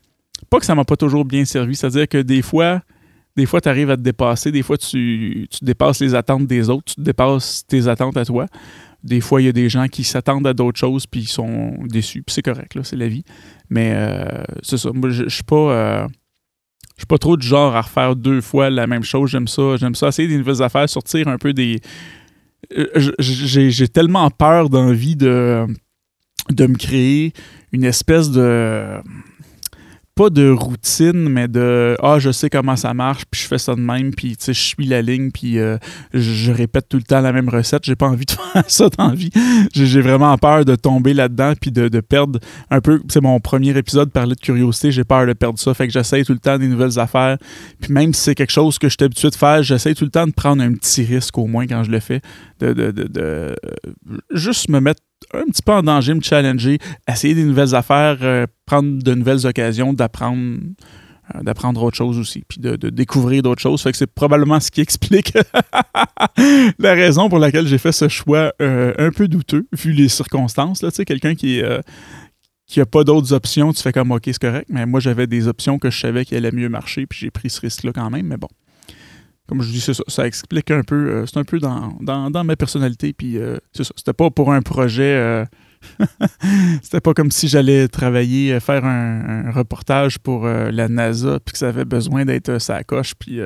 pas 0.49 0.59
que 0.59 0.65
ça 0.65 0.75
m'a 0.75 0.85
pas 0.85 0.95
toujours 0.95 1.25
bien 1.25 1.45
servi, 1.45 1.75
c'est-à-dire 1.75 2.07
que 2.07 2.21
des 2.21 2.41
fois, 2.41 2.81
des 3.35 3.45
fois, 3.45 3.61
tu 3.61 3.69
arrives 3.69 3.89
à 3.89 3.97
te 3.97 4.01
dépasser, 4.01 4.51
des 4.51 4.63
fois, 4.63 4.77
tu, 4.77 5.47
dépasses 5.61 6.01
les 6.01 6.15
attentes 6.15 6.47
des 6.47 6.69
autres, 6.69 6.93
tu 6.95 7.01
dépasses 7.01 7.65
tes 7.67 7.87
attentes 7.87 8.17
à 8.17 8.25
toi. 8.25 8.45
Des 9.03 9.21
fois, 9.21 9.41
il 9.41 9.45
y 9.45 9.47
a 9.47 9.53
des 9.53 9.69
gens 9.69 9.87
qui 9.87 10.03
s'attendent 10.03 10.45
à 10.45 10.53
d'autres 10.53 10.79
choses 10.79 11.07
puis 11.07 11.21
ils 11.21 11.27
sont 11.27 11.73
déçus, 11.87 12.21
puis 12.23 12.33
c'est 12.33 12.43
correct, 12.43 12.75
là, 12.75 12.83
c'est 12.83 12.97
la 12.97 13.07
vie. 13.07 13.23
Mais 13.69 13.93
euh, 13.95 14.43
c'est 14.61 14.77
ça, 14.77 14.91
moi, 14.93 15.09
je 15.09 15.27
suis 15.29 15.43
pas. 15.43 15.55
Euh, 15.55 16.07
je 16.95 17.01
suis 17.01 17.07
pas 17.07 17.17
trop 17.17 17.37
du 17.37 17.45
genre 17.45 17.75
à 17.75 17.81
refaire 17.81 18.15
deux 18.15 18.41
fois 18.41 18.69
la 18.69 18.87
même 18.87 19.03
chose. 19.03 19.29
J'aime 19.31 19.47
ça. 19.47 19.77
J'aime 19.77 19.95
ça 19.95 20.09
essayer 20.09 20.27
des 20.27 20.37
nouvelles 20.37 20.61
affaires, 20.61 20.87
sortir 20.89 21.27
un 21.27 21.37
peu 21.37 21.53
des. 21.53 21.79
Euh, 22.77 23.11
j'ai 23.19 23.87
tellement 23.87 24.29
peur 24.29 24.69
d'envie 24.69 25.15
de, 25.15 25.65
de 26.49 26.67
me 26.67 26.75
créer 26.75 27.33
une 27.71 27.83
espèce 27.83 28.29
de 28.29 28.97
pas 30.15 30.29
de 30.29 30.49
routine, 30.49 31.29
mais 31.29 31.47
de 31.47 31.95
ah, 32.01 32.19
je 32.19 32.31
sais 32.31 32.49
comment 32.49 32.75
ça 32.75 32.93
marche, 32.93 33.23
puis 33.29 33.41
je 33.41 33.47
fais 33.47 33.57
ça 33.57 33.75
de 33.75 33.79
même, 33.79 34.13
puis 34.13 34.35
tu 34.35 34.45
sais, 34.45 34.53
je 34.53 34.61
suis 34.61 34.85
la 34.85 35.01
ligne, 35.01 35.31
puis 35.31 35.57
euh, 35.57 35.77
je, 36.13 36.51
répète 36.51 36.89
tout 36.89 36.97
le 36.97 37.03
temps 37.03 37.21
la 37.21 37.31
même 37.31 37.49
recette. 37.49 37.83
J'ai 37.85 37.95
pas 37.95 38.07
envie 38.07 38.25
de 38.25 38.31
faire 38.53 38.63
ça 38.67 38.89
dans 38.89 39.09
la 39.09 39.15
vie. 39.15 39.31
J'ai 39.73 40.01
vraiment 40.01 40.37
peur 40.37 40.65
de 40.65 40.75
tomber 40.75 41.13
là-dedans, 41.13 41.53
puis 41.59 41.71
de, 41.71 41.87
perdre 42.01 42.39
un 42.69 42.81
peu. 42.81 43.01
C'est 43.09 43.21
mon 43.21 43.39
premier 43.39 43.75
épisode 43.77 44.11
parlait 44.11 44.35
de 44.35 44.39
curiosité, 44.39 44.91
j'ai 44.91 45.03
peur 45.03 45.25
de 45.25 45.33
perdre 45.33 45.59
ça. 45.59 45.73
Fait 45.73 45.87
que 45.87 45.93
j'essaye 45.93 46.25
tout 46.25 46.33
le 46.33 46.39
temps 46.39 46.57
des 46.57 46.67
nouvelles 46.67 46.99
affaires. 46.99 47.37
Puis 47.79 47.93
même 47.93 48.13
si 48.13 48.21
c'est 48.21 48.35
quelque 48.35 48.51
chose 48.51 48.77
que 48.77 48.89
je 48.89 48.95
suis 48.97 49.05
habitué 49.05 49.29
de 49.29 49.35
faire, 49.35 49.63
j'essaye 49.63 49.95
tout 49.95 50.05
le 50.05 50.11
temps 50.11 50.27
de 50.27 50.33
prendre 50.33 50.61
un 50.61 50.73
petit 50.73 51.03
risque 51.03 51.37
au 51.37 51.47
moins 51.47 51.67
quand 51.67 51.83
je 51.83 51.91
le 51.91 51.99
fais. 51.99 52.21
De, 52.59 52.73
de, 52.73 52.91
de, 52.91 53.07
de 53.07 53.55
juste 54.33 54.69
me 54.69 54.79
mettre 54.79 55.01
un 55.33 55.45
petit 55.45 55.61
peu 55.61 55.71
en 55.71 55.83
danger, 55.83 56.13
me 56.13 56.21
challenger, 56.21 56.79
essayer 57.07 57.33
des 57.33 57.43
nouvelles 57.43 57.75
affaires, 57.75 58.17
euh, 58.21 58.45
prendre 58.65 59.01
de 59.01 59.13
nouvelles 59.13 59.45
occasions 59.45 59.93
d'apprendre 59.93 60.59
euh, 61.35 61.43
d'apprendre 61.43 61.81
autre 61.83 61.95
chose 61.95 62.17
aussi, 62.17 62.43
puis 62.47 62.59
de, 62.59 62.75
découvrir 62.89 63.41
d'autres 63.43 63.61
choses. 63.61 63.81
Fait 63.81 63.91
que 63.91 63.97
c'est 63.97 64.11
probablement 64.11 64.59
ce 64.59 64.71
qui 64.71 64.81
explique 64.81 65.33
la 66.79 66.93
raison 66.93 67.29
pour 67.29 67.39
laquelle 67.39 67.67
j'ai 67.67 67.77
fait 67.77 67.91
ce 67.91 68.07
choix 68.07 68.53
euh, 68.61 68.93
un 68.97 69.11
peu 69.11 69.27
douteux, 69.27 69.67
vu 69.71 69.91
les 69.91 70.09
circonstances. 70.09 70.81
Là, 70.81 70.89
quelqu'un 71.05 71.35
qui 71.35 71.59
est 71.59 71.81
qu'il 72.71 72.79
n'y 72.79 72.83
a 72.83 72.85
pas 72.85 73.03
d'autres 73.03 73.33
options, 73.33 73.73
tu 73.73 73.81
fais 73.81 73.91
comme 73.91 74.11
OK, 74.11 74.21
c'est 74.25 74.39
correct. 74.39 74.67
Mais 74.69 74.85
moi, 74.85 75.01
j'avais 75.01 75.27
des 75.27 75.49
options 75.49 75.77
que 75.77 75.89
je 75.89 75.99
savais 75.99 76.23
qui 76.23 76.35
allaient 76.37 76.53
mieux 76.53 76.69
marcher, 76.69 77.05
puis 77.05 77.19
j'ai 77.19 77.29
pris 77.29 77.49
ce 77.49 77.59
risque-là 77.59 77.91
quand 77.93 78.09
même. 78.09 78.27
Mais 78.27 78.37
bon, 78.37 78.47
comme 79.47 79.61
je 79.61 79.69
dis, 79.69 79.81
ça, 80.07 80.25
explique 80.25 80.71
un 80.71 80.83
peu, 80.83 81.09
euh, 81.09 81.25
c'est 81.25 81.37
un 81.37 81.43
peu 81.43 81.59
dans, 81.59 81.97
dans, 81.99 82.43
ma 82.43 82.55
personnalité, 82.55 83.11
puis 83.11 83.37
euh, 83.37 83.57
c'est 83.73 83.83
ça. 83.83 83.93
C'était 83.97 84.13
pas 84.13 84.29
pour 84.29 84.53
un 84.53 84.61
projet. 84.61 85.13
Euh, 85.15 85.45
C'était 86.83 87.01
pas 87.01 87.13
comme 87.15 87.31
si 87.31 87.47
j'allais 87.47 87.87
travailler, 87.87 88.59
faire 88.59 88.85
un, 88.85 89.51
reportage 89.51 90.19
pour 90.19 90.45
la 90.45 90.87
NASA, 90.87 91.39
puis 91.43 91.53
que 91.53 91.57
ça 91.57 91.69
avait 91.69 91.85
besoin 91.85 92.23
d'être 92.23 92.59
sa 92.61 92.83
coche, 92.83 93.15
puis 93.15 93.39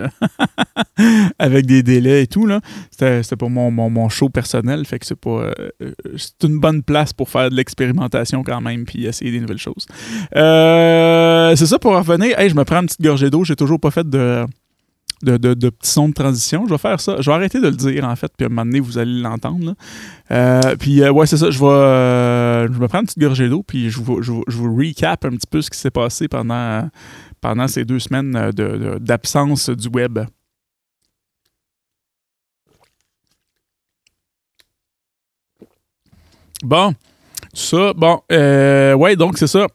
avec 1.39 1.65
des 1.65 1.81
délais 1.81 2.23
et 2.23 2.27
tout. 2.27 2.45
C'était 2.91 3.37
pour 3.39 3.49
mon, 3.49 3.71
mon, 3.71 4.09
show 4.09 4.27
personnel, 4.27 4.85
fait 4.85 4.99
que 4.99 5.05
c'est 5.05 5.15
pas. 5.15 5.53
c'est 6.17 6.45
une 6.45 6.59
bonne 6.59 6.83
place 6.83 7.13
pour 7.13 7.29
faire 7.29 7.49
de 7.49 7.55
l'expérimentation 7.55 8.43
quand 8.43 8.59
même, 8.59 8.83
puis 8.83 9.05
essayer 9.05 9.31
des 9.31 9.39
nouvelles 9.39 9.57
choses. 9.57 9.87
c'est 10.33 11.65
ça 11.65 11.79
pour 11.79 11.95
revenir. 11.95 12.37
Hey, 12.37 12.49
je 12.49 12.55
me 12.55 12.65
prends 12.65 12.81
une 12.81 12.87
petite 12.87 13.01
gorgée 13.01 13.29
d'eau, 13.29 13.45
j'ai 13.45 13.55
toujours 13.55 13.79
pas 13.79 13.91
fait 13.91 14.09
de 14.09 14.45
de, 15.25 15.69
petits 15.69 15.89
sons 15.89 16.09
de 16.09 16.13
transition. 16.13 16.65
Je 16.65 16.71
vais 16.71 16.77
faire 16.77 16.99
ça. 16.99 17.17
Je 17.19 17.29
vais 17.29 17.35
arrêter 17.35 17.59
de 17.59 17.67
le 17.67 17.75
dire, 17.75 18.05
en 18.05 18.15
fait, 18.15 18.31
puis 18.35 18.45
à 18.45 18.47
un 18.47 18.49
moment 18.49 18.65
donné, 18.65 18.79
vous 18.79 18.97
allez 18.97 19.19
l'entendre. 19.21 19.75
Euh, 20.31 20.75
puis, 20.77 21.01
euh, 21.01 21.11
ouais, 21.11 21.25
c'est 21.25 21.37
ça. 21.37 21.49
Je 21.49 21.59
vais, 21.59 21.65
euh, 21.65 22.67
je 22.67 22.79
vais 22.79 22.87
prendre 22.87 23.01
une 23.01 23.07
petite 23.07 23.19
gorgée 23.19 23.49
d'eau, 23.49 23.63
puis 23.63 23.89
je 23.89 23.99
vous, 23.99 24.21
je, 24.21 24.31
vous 24.31 24.75
recap 24.75 25.25
un 25.25 25.31
petit 25.31 25.47
peu 25.49 25.61
ce 25.61 25.69
qui 25.69 25.77
s'est 25.77 25.91
passé 25.91 26.27
pendant, 26.27 26.89
pendant 27.41 27.67
ces 27.67 27.85
deux 27.85 27.99
semaines 27.99 28.51
d'absence 29.01 29.69
du 29.69 29.87
web. 29.89 30.19
Bon, 36.63 36.93
ça, 37.53 37.93
bon, 37.93 38.21
ouais, 38.29 39.15
donc 39.15 39.37
c'est 39.37 39.47
ça. 39.47 39.67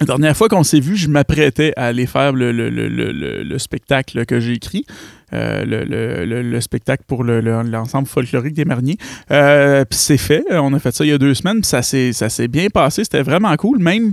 La 0.00 0.06
dernière 0.06 0.36
fois 0.36 0.48
qu'on 0.48 0.62
s'est 0.62 0.80
vu, 0.80 0.96
je 0.96 1.08
m'apprêtais 1.08 1.72
à 1.76 1.86
aller 1.86 2.06
faire 2.06 2.32
le, 2.32 3.58
spectacle 3.58 4.24
que 4.26 4.38
j'ai 4.38 4.52
écrit, 4.52 4.86
euh, 5.32 5.64
le, 5.64 6.60
spectacle 6.60 7.02
pour 7.06 7.24
l'ensemble 7.24 8.06
folklorique 8.06 8.54
des 8.54 8.64
Marniers. 8.64 8.96
Euh, 9.30 9.84
puis 9.84 9.98
c'est 9.98 10.18
fait, 10.18 10.44
on 10.50 10.72
a 10.72 10.78
fait 10.78 10.94
ça 10.94 11.04
il 11.04 11.08
y 11.08 11.12
a 11.12 11.18
deux 11.18 11.34
semaines, 11.34 11.62
puis 11.62 12.12
ça 12.12 12.28
s'est 12.28 12.48
bien 12.48 12.68
passé, 12.68 13.02
c'était 13.04 13.22
vraiment 13.22 13.54
cool. 13.56 13.78
Même, 13.80 14.12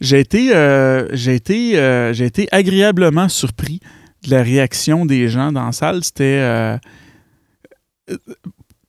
j'ai 0.00 0.20
été, 0.20 0.54
euh, 0.54 1.08
été 1.12 2.48
agréablement 2.52 3.28
surpris 3.28 3.80
de 4.24 4.30
la 4.30 4.42
réaction 4.42 5.04
des 5.04 5.28
gens 5.28 5.50
dans 5.50 5.66
la 5.66 5.72
salle. 5.72 6.04
C'était 6.04 6.78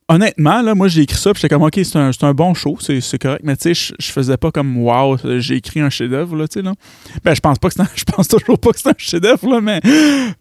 honnêtement, 0.09 0.61
là, 0.61 0.75
moi, 0.75 0.87
j'ai 0.87 1.03
écrit 1.03 1.17
ça, 1.17 1.31
puis 1.31 1.41
j'étais 1.41 1.53
comme, 1.53 1.63
OK, 1.63 1.79
c'est 1.83 2.23
un, 2.23 2.33
bon 2.33 2.53
show, 2.53 2.77
c'est 2.81 3.21
correct, 3.21 3.41
mais 3.43 3.55
tu 3.55 3.73
sais, 3.73 3.93
je 3.97 4.11
faisais 4.11 4.37
pas 4.37 4.51
comme, 4.51 4.77
wow, 4.77 5.17
j'ai 5.37 5.55
écrit 5.55 5.79
un 5.79 5.89
chef-d'œuvre, 5.89 6.35
là, 6.35 6.47
tu 6.47 6.55
sais, 6.55 6.61
là. 6.63 6.73
Ben, 7.23 7.35
je 7.35 7.39
pense 7.39 7.59
pas 7.59 7.69
que 7.69 7.75
je 7.95 8.03
pense 8.03 8.27
toujours 8.27 8.59
pas 8.59 8.71
que 8.71 8.79
c'est 8.79 8.89
un 8.89 8.95
chef-d'œuvre, 8.97 9.49
là, 9.49 9.61
mais, 9.61 9.79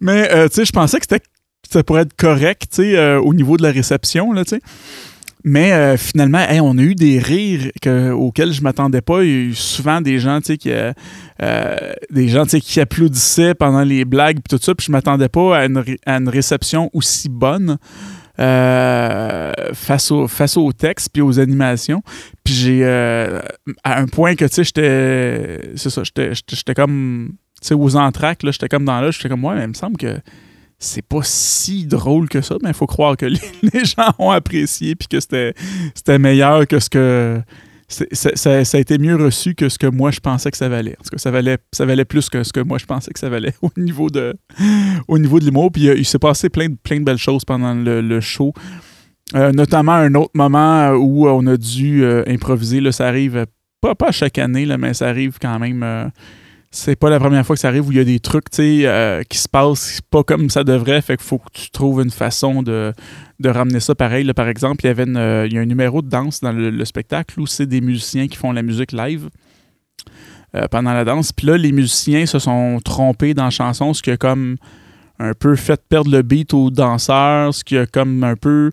mais 0.01 0.29
euh, 0.33 0.49
tu 0.49 0.57
sais, 0.57 0.65
je 0.65 0.73
pensais 0.73 0.99
que 0.99 1.07
c'était 1.09 1.25
ça 1.71 1.83
pourrait 1.83 2.03
être 2.03 2.17
correct, 2.17 2.63
tu 2.71 2.83
sais, 2.83 2.97
euh, 2.97 3.21
au 3.21 3.35
niveau 3.35 3.59
de 3.59 3.63
la 3.63 3.71
réception, 3.71 4.33
là, 4.33 4.45
tu 4.45 4.57
sais. 4.57 4.61
Mais 5.45 5.73
euh, 5.73 5.97
finalement, 5.97 6.45
on 6.63 6.77
a 6.79 6.83
eu 6.83 6.95
des 6.95 7.19
rires 7.19 7.71
auxquels 8.13 8.53
je 8.53 8.61
m'attendais 8.61 9.01
pas. 9.01 9.23
Il 9.23 9.31
y 9.31 9.33
a 9.33 9.37
eu 9.37 9.55
souvent 9.55 10.01
des 10.01 10.19
gens, 10.19 10.41
tu 10.41 10.47
sais, 10.47 10.59
qui, 10.59 10.71
des 12.11 12.29
gens, 12.29 12.45
qui 12.45 12.81
applaudissaient 12.81 13.55
pendant 13.55 13.85
les 13.85 14.05
blagues, 14.05 14.41
puis 14.41 14.59
tout 14.59 14.63
ça, 14.63 14.75
puis 14.75 14.87
je 14.87 14.93
m'attendais 14.93 15.29
pas 15.29 15.59
à 15.59 15.67
une, 15.67 15.85
à 16.07 16.17
une 16.17 16.29
réception 16.29 16.91
aussi 16.93 17.29
bonne. 17.29 17.79
Euh, 18.41 19.53
face, 19.73 20.13
au, 20.13 20.29
face 20.29 20.57
au 20.57 20.73
texte 20.73 21.11
puis 21.13 21.23
aux 21.23 21.41
animations. 21.41 22.03
Puis 22.45 22.55
j'ai, 22.55 22.81
euh, 22.85 23.41
à 23.83 23.99
un 23.99 24.07
point 24.07 24.37
que, 24.37 24.45
tu 24.45 24.55
sais, 24.55 24.65
j'étais, 24.65 25.73
c'est 25.75 25.91
ça, 25.91 26.03
j'étais 26.05 26.75
comme, 26.75 27.31
tu 27.61 27.69
sais, 27.69 27.75
aux 27.75 27.97
entraques, 27.97 28.45
là, 28.45 28.53
j'étais 28.53 28.69
comme 28.69 28.85
dans 28.85 29.01
là, 29.01 29.11
j'étais 29.11 29.29
comme, 29.29 29.45
ouais, 29.45 29.57
mais 29.57 29.65
il 29.65 29.69
me 29.69 29.75
semble 29.75 29.97
que 29.97 30.21
c'est 30.79 31.03
pas 31.03 31.23
si 31.25 31.87
drôle 31.87 32.29
que 32.29 32.41
ça, 32.41 32.55
mais 32.63 32.71
il 32.71 32.75
faut 32.75 32.87
croire 32.87 33.17
que 33.17 33.27
les, 33.27 33.41
les, 33.73 33.85
gens 33.85 34.15
ont 34.21 34.31
apprécié 34.31 34.95
puis 34.95 35.09
que 35.09 35.19
c'était, 35.19 35.55
c'était 35.93 36.21
meilleur 36.21 36.69
que 36.69 36.79
ce 36.79 36.89
que 36.89 37.41
ça, 37.89 38.53
a 38.53 38.79
été 38.79 38.99
mieux 38.99 39.17
reçu 39.17 39.55
que 39.55 39.69
ce 39.69 39.79
que 39.79 39.87
moi 39.87 40.11
je 40.11 40.21
pensais 40.21 40.51
que 40.51 40.57
ça 40.57 40.69
valait. 40.69 40.97
En 41.01 41.03
tout 41.03 41.11
cas, 41.11 41.19
ça 41.19 41.31
valait, 41.31 41.59
ça 41.73 41.87
valait 41.87 42.05
plus 42.05 42.29
que 42.29 42.43
ce 42.43 42.53
que 42.53 42.61
moi 42.61 42.79
je 42.79 42.85
pensais 42.85 43.11
que 43.13 43.19
ça 43.19 43.31
valait 43.31 43.55
au 43.63 43.71
niveau 43.77 44.11
de, 44.11 44.35
au 45.09 45.19
niveau 45.19 45.41
de 45.41 45.47
l'humour. 45.47 45.73
Puis 45.73 45.85
il, 45.85 46.05
s'est 46.05 46.19
passé 46.19 46.51
plein 46.51 46.69
de, 46.69 46.77
plein 46.77 46.99
de 46.99 47.05
belles 47.05 47.17
choses 47.17 47.45
pendant 47.45 47.75
le, 47.75 48.21
show. 48.21 48.53
Euh, 49.35 49.53
notamment 49.53 49.93
un 49.93 50.15
autre 50.15 50.33
moment 50.35 50.91
où 50.93 51.29
on 51.29 51.47
a 51.47 51.57
dû 51.57 52.05
euh, 52.05 52.25
improviser. 52.27 52.81
Ça 52.93 53.09
arrive 53.09 53.47
pas, 53.81 53.95
pas 53.95 54.11
chaque 54.11 54.39
année, 54.39 54.67
mais 54.79 54.95
ça 54.95 55.09
arrive 55.09 55.39
quand 55.41 55.59
même. 55.59 55.83
Euh, 55.83 56.09
c'est 56.71 56.97
pas 56.97 57.09
la 57.09 57.19
première 57.19 57.47
fois 57.47 57.57
que 57.57 57.61
ça 57.61 57.69
arrive 57.69 57.89
où 57.89 57.93
il 57.93 57.99
y 57.99 58.01
a 58.01 58.05
des 58.05 58.21
trucs 58.21 58.51
qui 58.51 58.83
se 59.39 59.49
passent 59.49 60.01
pas 60.11 60.23
comme 60.23 60.51
ça 60.51 60.65
devrait. 60.65 61.01
Fait 61.01 61.17
qu'il 61.17 61.27
faut 61.27 61.39
que 61.39 61.51
tu 61.53 61.71
trouves 61.71 62.03
une 62.03 62.11
façon 62.11 62.63
de, 62.63 62.93
ramener 63.43 63.81
ça 63.81 63.95
pareil. 63.95 64.31
par 64.35 64.49
exemple, 64.49 64.85
il 64.85 64.89
y, 64.89 64.91
avait 64.91 65.09
euh, 65.09 65.49
a 65.51 65.59
un 65.59 65.65
numéro 65.65 66.03
de 66.03 66.09
danse 66.09 66.41
dans 66.41 66.53
le, 66.53 66.85
spectacle 66.85 67.41
où 67.41 67.47
c'est 67.47 67.67
des 67.67 67.81
musiciens 67.81 68.29
qui 68.29 68.37
font 68.37 68.53
la 68.53 68.63
musique 68.63 68.93
live 68.93 69.31
euh, 70.55 70.67
pendant 70.71 70.93
la 70.93 71.05
danse. 71.05 71.33
Puis 71.33 71.47
là, 71.47 71.57
les 71.57 71.73
musiciens 71.73 72.27
se 72.27 72.39
sont 72.39 72.81
trompés 72.85 73.33
dans 73.33 73.45
la 73.45 73.51
chanson, 73.51 73.95
ce 73.95 74.03
qui 74.03 74.11
a 74.11 74.19
comme 74.19 74.57
un 75.19 75.33
peu 75.33 75.57
fait 75.57 75.81
perdre 75.89 76.11
le 76.11 76.23
beat 76.23 76.53
aux 76.53 76.71
danseurs, 76.71 77.55
ce 77.55 77.65
qui 77.65 77.79
a 77.79 77.87
comme 77.87 78.23
un 78.25 78.37
peu... 78.37 78.71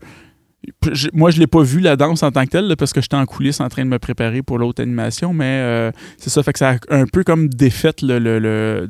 Moi, 1.14 1.32
je 1.32 1.40
l'ai 1.40 1.48
pas 1.48 1.64
vu 1.64 1.80
la 1.80 1.96
danse 1.96 2.24
en 2.24 2.32
tant 2.32 2.46
que 2.46 2.52
telle 2.52 2.76
parce 2.78 2.94
que 2.94 3.02
j'étais 3.02 3.16
en 3.16 3.26
coulisses 3.26 3.60
en 3.60 3.70
train 3.70 3.84
de 3.84 3.90
me 3.90 4.00
préparer 4.00 4.42
pour 4.42 4.58
l'autre 4.58 4.82
animation, 4.82 5.34
mais 5.34 5.60
euh, 5.62 5.92
c'est 6.18 6.30
ça, 6.30 6.44
fait 6.44 6.54
que 6.54 6.60
ça 6.60 6.78
a 6.90 6.96
un 6.96 7.06
peu 7.06 7.24
comme 7.24 7.50
défait 7.50 7.94
le, 8.02 8.20
le, 8.20 8.88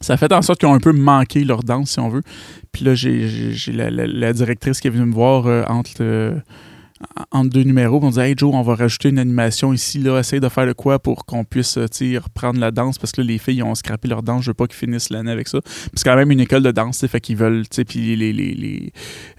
ça 0.00 0.14
a 0.14 0.16
fait 0.16 0.32
en 0.32 0.42
sorte 0.42 0.60
qu'ils 0.60 0.68
ont 0.68 0.74
un 0.74 0.80
peu 0.80 0.92
manqué 0.92 1.44
leur 1.44 1.62
danse, 1.62 1.92
si 1.92 2.00
on 2.00 2.08
veut. 2.08 2.22
Puis 2.72 2.84
là, 2.84 2.94
j'ai 2.94 3.52
la, 3.72 4.32
directrice 4.32 4.80
qui 4.80 4.88
est 4.88 4.90
venue 4.90 5.06
me 5.06 5.14
voir 5.14 5.46
euh, 5.46 5.62
entre, 5.68 6.02
entre 7.30 7.50
deux 7.50 7.62
numéros. 7.62 8.00
On 8.02 8.08
disait 8.08 8.30
Hey 8.30 8.34
Joe, 8.36 8.54
on 8.54 8.62
va 8.62 8.74
rajouter 8.74 9.08
une 9.10 9.18
animation 9.18 9.72
ici, 9.72 9.98
là, 9.98 10.18
essaye 10.18 10.40
de 10.40 10.48
faire 10.48 10.66
le 10.66 10.74
quoi 10.74 10.98
pour 10.98 11.24
qu'on 11.26 11.44
puisse 11.44 11.76
euh, 11.78 11.86
reprendre 12.22 12.58
la 12.60 12.70
danse 12.70 12.98
parce 12.98 13.12
que 13.12 13.20
là, 13.20 13.26
les 13.26 13.38
filles 13.38 13.62
ont 13.62 13.74
scrappé 13.74 14.08
leur 14.08 14.22
danse. 14.22 14.44
Je 14.44 14.50
veux 14.50 14.54
pas 14.54 14.66
qu'ils 14.66 14.76
finissent 14.76 15.10
l'année 15.10 15.30
avec 15.30 15.48
ça. 15.48 15.58
c'est 15.94 16.04
quand 16.04 16.16
même 16.16 16.30
une 16.30 16.40
école 16.40 16.62
de 16.62 16.70
danse, 16.70 17.06
fait 17.06 17.20
qu'ils 17.20 17.36
veulent, 17.36 17.64
les, 17.94 18.16
les, 18.16 18.32
les 18.32 18.92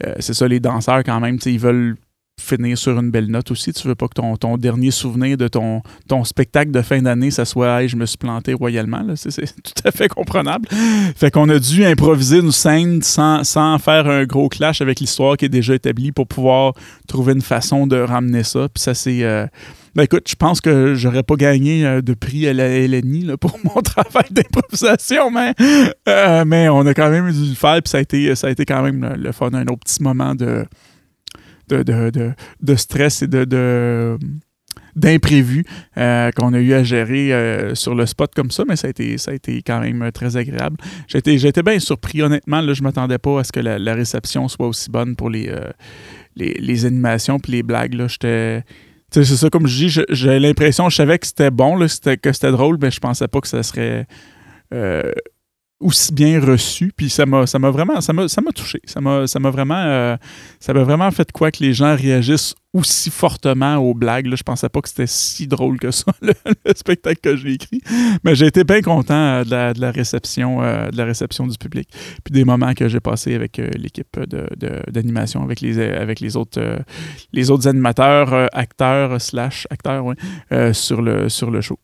euh, 0.06 0.16
c'est 0.20 0.34
ça, 0.34 0.48
les 0.48 0.60
danseurs 0.60 1.04
quand 1.04 1.20
même, 1.20 1.38
ils 1.46 1.60
veulent 1.60 1.98
finir 2.40 2.78
sur 2.78 2.98
une 3.00 3.10
belle 3.12 3.28
note 3.28 3.52
aussi. 3.52 3.74
Tu 3.74 3.88
veux 3.88 3.96
pas 3.96 4.08
que 4.08 4.14
ton, 4.14 4.38
ton 4.38 4.58
dernier 4.58 4.92
souvenir 4.92 5.38
de 5.38 5.48
ton, 5.48 5.82
ton 6.08 6.24
spectacle 6.24 6.72
de 6.72 6.82
fin 6.82 7.02
d'année, 7.02 7.32
ça 7.32 7.46
soit 7.46 7.82
hey, 7.82 7.90
je 7.90 7.96
me 7.96 8.06
suis 8.06 8.18
planté 8.18 8.54
royalement. 8.54 9.04
C'est, 9.16 9.32
tout 9.64 9.74
à 9.84 9.92
fait 9.92 10.08
comprenable. 10.08 10.68
Fait 11.16 11.32
qu'on 11.32 11.50
a 11.50 11.60
dû 11.60 11.84
improviser 11.84 12.40
une 12.40 12.52
scène 12.52 13.02
sans, 13.02 13.44
sans 13.44 13.78
faire 13.80 14.08
un 14.08 14.26
gros 14.26 14.50
clash 14.50 14.82
avec 14.82 15.00
l'histoire 15.00 15.36
qui 15.38 15.46
est 15.46 15.50
déjà 15.50 15.76
établie 15.76 16.12
pour 16.12 16.28
pouvoir 16.28 16.74
trouver 17.08 17.34
une 17.34 17.42
façon 17.42 17.88
de 17.88 17.98
ramener 17.98 18.44
ça. 18.44 18.68
Puis 18.74 18.84
ça, 18.84 18.94
c'est. 18.94 19.24
Euh, 19.24 19.48
ben 19.96 20.04
écoute, 20.04 20.28
je 20.30 20.36
pense 20.36 20.62
que 20.62 20.94
j'aurais 20.94 21.24
pas 21.24 21.36
gagné 21.36 21.84
euh, 21.84 22.02
de 22.04 22.14
prix 22.14 22.48
à 22.48 22.54
la 22.54 22.68
LNI 22.70 23.32
pour 23.42 23.58
mon 23.64 23.82
travail 23.82 24.28
d'improvisation, 24.30 25.32
mais, 25.32 25.56
euh, 26.08 26.46
mais 26.46 26.70
on 26.70 26.86
a 26.86 26.94
quand 26.94 27.10
même 27.10 27.32
dû 27.32 27.50
le 27.50 27.56
faire, 27.56 27.82
puis 27.82 27.90
ça 27.90 27.98
a 27.98 28.02
été, 28.02 28.36
ça 28.36 28.46
a 28.46 28.50
été 28.52 28.64
quand 28.64 28.84
même 28.84 29.02
le, 29.02 29.16
le 29.16 29.32
fun, 29.32 29.50
un 29.54 29.64
autre 29.64 29.80
petit 29.80 30.04
moment 30.04 30.36
de, 30.36 30.68
de, 31.70 32.76
stress 32.76 33.22
et 33.22 33.28
de, 33.28 34.18
d'imprévus 34.98 35.64
euh, 35.98 36.32
qu'on 36.32 36.54
a 36.54 36.60
eu 36.60 36.74
à 36.74 36.84
gérer 36.84 37.32
euh, 37.32 37.76
sur 37.76 37.96
le 37.96 38.06
spot 38.06 38.34
comme 38.36 38.52
ça, 38.52 38.64
mais 38.68 38.76
ça 38.76 38.88
a 38.88 38.90
été, 38.90 39.18
ça 39.18 39.32
a 39.32 39.34
été 39.36 39.62
quand 39.62 39.80
même 39.80 40.12
très 40.12 40.36
agréable. 40.36 40.78
J'ai 41.08 41.20
été, 41.20 41.64
bien 41.64 41.80
surpris, 41.80 42.22
honnêtement. 42.22 42.62
Là, 42.62 42.74
je 42.74 42.82
ne 42.82 42.84
m'attendais 42.84 43.20
pas 43.20 43.40
à 43.40 43.44
ce 43.44 43.52
que 43.52 43.60
la, 43.60 43.94
réception 43.94 44.48
soit 44.48 44.68
aussi 44.68 44.90
bonne 44.90 45.16
pour 45.16 45.30
les, 45.30 45.50
euh, 45.50 45.72
les, 46.36 46.86
animations 46.86 47.40
puis 47.40 47.52
les 47.54 47.64
blagues. 47.64 47.94
Là. 47.94 48.08
c'est 48.10 49.26
ça, 49.26 49.50
comme 49.50 49.68
je 49.68 49.86
dis, 49.86 50.02
j'ai 50.10 50.40
l'impression, 50.40 50.90
je 50.90 50.96
savais 50.96 51.20
que 51.20 51.28
c'était 51.28 51.52
bon, 51.52 51.76
là, 51.76 51.86
que 51.88 52.32
c'était 52.32 52.52
drôle, 52.52 52.78
mais 52.82 52.92
je 52.92 53.00
pensais 53.00 53.28
pas 53.28 53.40
que 53.40 53.48
ça 53.48 53.64
serait 53.64 54.08
aussi 55.80 56.14
bien 56.14 56.40
reçu. 56.40 56.92
Puis 56.96 57.10
ça 57.10 57.26
m'a, 57.26 57.46
ça 57.46 57.60
m'a 57.60 57.70
vraiment, 57.70 58.02
ça 58.02 58.14
m'a, 58.14 58.28
ça 58.28 58.42
m'a 58.42 58.52
touché. 58.52 58.80
Ça 58.86 59.00
m'a, 59.00 59.28
ça 59.28 59.40
m'a 59.40 59.50
vraiment, 59.52 59.78
euh, 59.78 60.18
ça 60.60 60.74
m'a 60.74 60.84
vraiment 60.84 61.10
fait 61.12 61.32
quoi 61.32 61.52
que 61.52 61.64
les 61.64 61.74
gens 61.74 61.96
réagissent 61.96 62.56
aussi 62.74 63.10
fortement 63.10 63.78
aux 63.78 63.94
blagues. 63.94 64.26
Là, 64.26 64.36
je 64.36 64.44
pensais 64.44 64.70
pas 64.70 64.82
que 64.82 64.90
c'était 64.90 65.08
si 65.08 65.48
drôle 65.48 65.80
que 65.80 65.92
ça, 65.92 66.12
le, 66.22 66.34
spectacle 66.76 67.20
que 67.22 67.36
j'ai 67.36 67.54
écrit. 67.54 67.82
Mais 68.24 68.36
j'ai 68.36 68.48
été 68.48 68.64
bien 68.64 68.82
content 68.82 69.14
euh, 69.14 69.44
de, 69.44 69.52
la, 69.52 69.74
de, 69.74 69.86
réception, 69.86 70.64
euh, 70.64 70.90
de 70.90 70.98
la 70.98 71.06
réception 71.06 71.46
du 71.46 71.58
public. 71.58 71.90
Puis 72.24 72.34
des 72.34 72.44
moments 72.44 72.74
que 72.74 72.88
j'ai 72.88 73.00
passés 73.00 73.36
avec 73.36 73.58
l'équipe 73.58 74.20
de, 74.20 74.48
d'animation, 74.90 75.44
avec 75.44 75.62
les, 75.62 75.80
avec 75.80 76.20
les 76.20 76.36
autres, 76.36 76.60
les 77.34 77.52
autres 77.52 77.68
animateurs, 77.68 78.50
acteurs 78.54 79.22
slash 79.22 79.68
acteurs, 79.70 80.14
sur 80.74 81.02
le, 81.02 81.30
sur 81.30 81.52
le 81.52 81.62
show. 81.62 81.80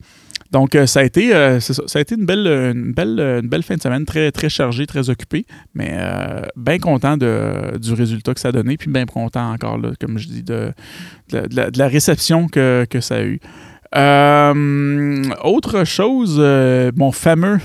Donc, 0.53 0.75
euh, 0.75 0.86
ça, 0.86 1.00
a 1.00 1.03
été, 1.03 1.33
euh, 1.33 1.60
ça, 1.60 1.98
a 1.98 2.00
été 2.00 2.13
une 2.13 2.27
belle, 2.27 2.45
une, 2.45 2.93
belle, 2.93 3.19
une 3.19 3.50
belle 3.50 3.63
fin 3.63 3.75
de 3.75 3.81
semaine, 3.81 4.05
très, 4.05 4.31
très 4.31 4.50
chargée, 4.50 4.86
très 4.86 5.10
occupée, 5.10 5.48
mais 5.74 5.89
euh, 5.93 6.43
bien 6.55 6.77
content 6.77 7.17
de, 7.17 7.75
du 7.79 7.93
résultat 7.93 8.36
que 8.36 8.39
ça 8.39 8.50
a 8.50 8.51
donné, 8.51 8.77
puis 8.77 8.91
bien 8.91 9.07
content 9.07 9.51
encore, 9.51 9.79
là, 9.79 9.89
comme 10.00 10.19
je 10.19 10.27
dis, 10.27 10.43
de, 10.43 10.72
de, 11.31 11.72
la, 11.75 11.88
réception 11.88 12.48
que, 12.48 12.86
ça 13.00 13.15
a 13.15 13.24
eu. 13.24 13.39
Euh, 13.95 15.24
autre 15.43 15.86
chose, 15.86 16.38
euh, 16.39 16.91
mon 16.95 17.12
fameux. 17.12 17.57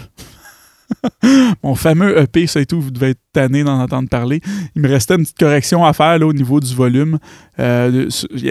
mon 1.62 1.75
fameux 1.75 2.18
EP, 2.18 2.47
ça 2.47 2.61
et 2.61 2.66
tout, 2.66 2.80
vous 2.80 2.90
devez 2.90 3.11
être 3.11 3.21
tanné 3.33 3.64
d'en 3.64 3.80
entendre 3.80 4.09
parler. 4.09 4.40
Il 4.75 4.83
me 4.83 4.88
restait 4.88 5.14
une 5.14 5.23
petite 5.23 5.38
correction 5.38 5.85
à 5.85 5.92
faire 5.92 6.18
là, 6.18 6.26
au 6.26 6.33
niveau 6.33 6.61
du 6.61 6.75
volume. 6.75 7.18
Il 7.59 8.09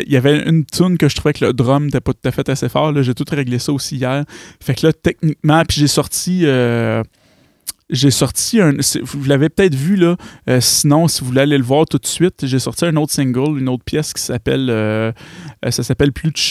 y 0.08 0.18
avait 0.18 0.48
une 0.48 0.66
tune 0.66 0.98
que 0.98 1.10
je 1.10 1.16
trouvais 1.16 1.34
que 1.34 1.46
le 1.46 1.54
drum 1.54 1.86
n'était 1.86 2.02
pas 2.02 2.14
tout 2.14 2.28
à 2.28 2.32
fait 2.32 2.48
assez 2.50 2.70
fort. 2.70 2.94
J'ai 3.02 3.14
tout 3.14 3.26
réglé 3.30 3.60
ça 3.60 3.72
aussi 3.72 3.98
hier. 3.98 4.24
Fait 4.62 4.76
que 4.76 4.88
là, 4.88 4.94
techniquement, 4.94 5.64
puis 5.66 5.80
j'ai 5.80 5.88
sorti 5.88 6.46
j'ai 7.90 8.12
sorti 8.12 8.60
un. 8.60 8.74
Vous 9.04 9.24
l'avez 9.26 9.50
peut-être 9.50 9.76
vu 9.76 9.96
là. 9.96 10.18
Euh, 10.50 10.60
sinon, 10.60 11.08
si 11.08 11.22
vous 11.22 11.28
voulez 11.28 11.42
aller 11.42 11.58
le 11.58 11.64
voir 11.64 11.86
tout 11.86 11.98
de 11.98 12.06
suite, 12.06 12.46
j'ai 12.46 12.60
sorti 12.60 12.86
un 12.86 12.96
autre 12.98 13.14
single, 13.14 13.60
une 13.60 13.70
autre 13.70 13.84
pièce 13.84 14.14
qui 14.14 14.22
s'appelle. 14.22 14.68
Euh, 14.70 15.12
euh, 15.66 15.72
ça 15.72 15.84
s'appelle 15.84 16.12
Plus 16.12 16.34
tu 16.34 16.42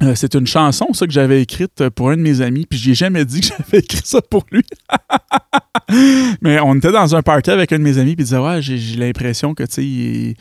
cherches. 0.00 0.18
c'est 0.18 0.34
une 0.34 0.46
chanson, 0.46 0.92
ça, 0.92 1.06
que 1.06 1.12
j'avais 1.12 1.42
écrite 1.42 1.88
pour 1.90 2.10
un 2.10 2.16
de 2.16 2.22
mes 2.22 2.40
amis, 2.40 2.66
puis 2.68 2.78
j'ai 2.78 2.94
jamais 2.94 3.24
dit 3.24 3.40
que 3.40 3.46
j'avais 3.58 3.78
écrit 3.78 4.02
ça 4.04 4.20
pour 4.22 4.44
lui. 4.50 4.62
Mais 6.42 6.58
on 6.60 6.74
était 6.76 6.92
dans 6.92 7.14
un 7.14 7.22
party 7.22 7.50
avec 7.50 7.72
un 7.72 7.78
de 7.78 7.84
mes 7.84 7.98
amis, 7.98 8.16
puis 8.16 8.24
il 8.24 8.26
disait 8.26 8.38
Ouais, 8.38 8.60
j'ai 8.62 8.96
l'impression 8.96 9.54
que, 9.54 9.64
tu 9.64 10.34
sais, 10.34 10.36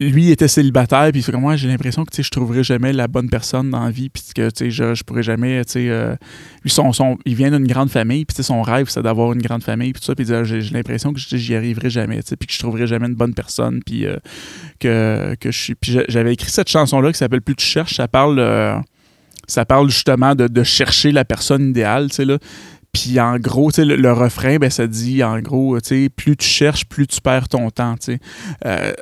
lui 0.00 0.30
était 0.30 0.46
célibataire 0.46 1.10
puis 1.10 1.20
il 1.20 1.22
fait 1.24 1.32
comme 1.32 1.40
moi 1.40 1.56
j'ai 1.56 1.66
l'impression 1.66 2.04
que 2.04 2.22
je 2.22 2.30
trouverai 2.30 2.62
jamais 2.62 2.92
la 2.92 3.08
bonne 3.08 3.28
personne 3.28 3.70
dans 3.70 3.82
la 3.82 3.90
vie 3.90 4.10
puis 4.10 4.22
que 4.34 4.48
je, 4.70 4.94
je 4.94 5.02
pourrais 5.02 5.24
jamais 5.24 5.62
euh, 5.76 6.16
lui 6.62 6.70
son, 6.70 6.92
son, 6.92 7.18
il 7.24 7.34
vient 7.34 7.50
d'une 7.50 7.66
grande 7.66 7.90
famille 7.90 8.24
puis 8.24 8.42
son 8.44 8.62
rêve 8.62 8.88
c'est 8.88 9.02
d'avoir 9.02 9.32
une 9.32 9.42
grande 9.42 9.64
famille 9.64 9.92
puis 9.92 10.00
tout 10.00 10.06
ça 10.06 10.14
puis 10.14 10.24
j'ai, 10.24 10.60
l'impression 10.70 11.12
que 11.12 11.18
j'y 11.18 11.54
arriverai 11.54 11.90
jamais 11.90 12.20
puis 12.22 12.46
que 12.46 12.52
je 12.52 12.58
trouverai 12.60 12.86
jamais 12.86 13.08
une 13.08 13.16
bonne 13.16 13.34
personne 13.34 13.82
puis 13.84 14.06
euh, 14.06 14.16
que, 14.78 15.34
que 15.40 15.50
je 15.50 15.58
suis 15.58 15.76
j'avais 16.08 16.32
écrit 16.32 16.50
cette 16.50 16.68
chanson 16.68 17.00
là 17.00 17.10
qui 17.10 17.18
s'appelle 17.18 17.42
plus 17.42 17.56
tu 17.56 17.66
cherches 17.66 17.96
ça 17.96 18.06
parle 18.06 18.38
euh, 18.38 18.78
ça 19.48 19.64
parle 19.64 19.90
justement 19.90 20.36
de, 20.36 20.46
de, 20.46 20.62
chercher 20.62 21.10
la 21.10 21.24
personne 21.24 21.70
idéale 21.70 22.10
tu 22.10 22.16
sais 22.16 22.24
là 22.24 22.38
puis 22.92 23.20
en 23.20 23.36
gros, 23.38 23.70
le, 23.76 23.96
le 23.96 24.12
refrain, 24.12 24.56
ben, 24.56 24.70
ça 24.70 24.86
dit 24.86 25.22
en 25.22 25.38
gros, 25.40 25.78
plus 26.16 26.36
tu 26.36 26.46
cherches, 26.46 26.86
plus 26.86 27.06
tu 27.06 27.20
perds 27.20 27.48
ton 27.48 27.70
temps. 27.70 27.96
Euh, 28.64 28.92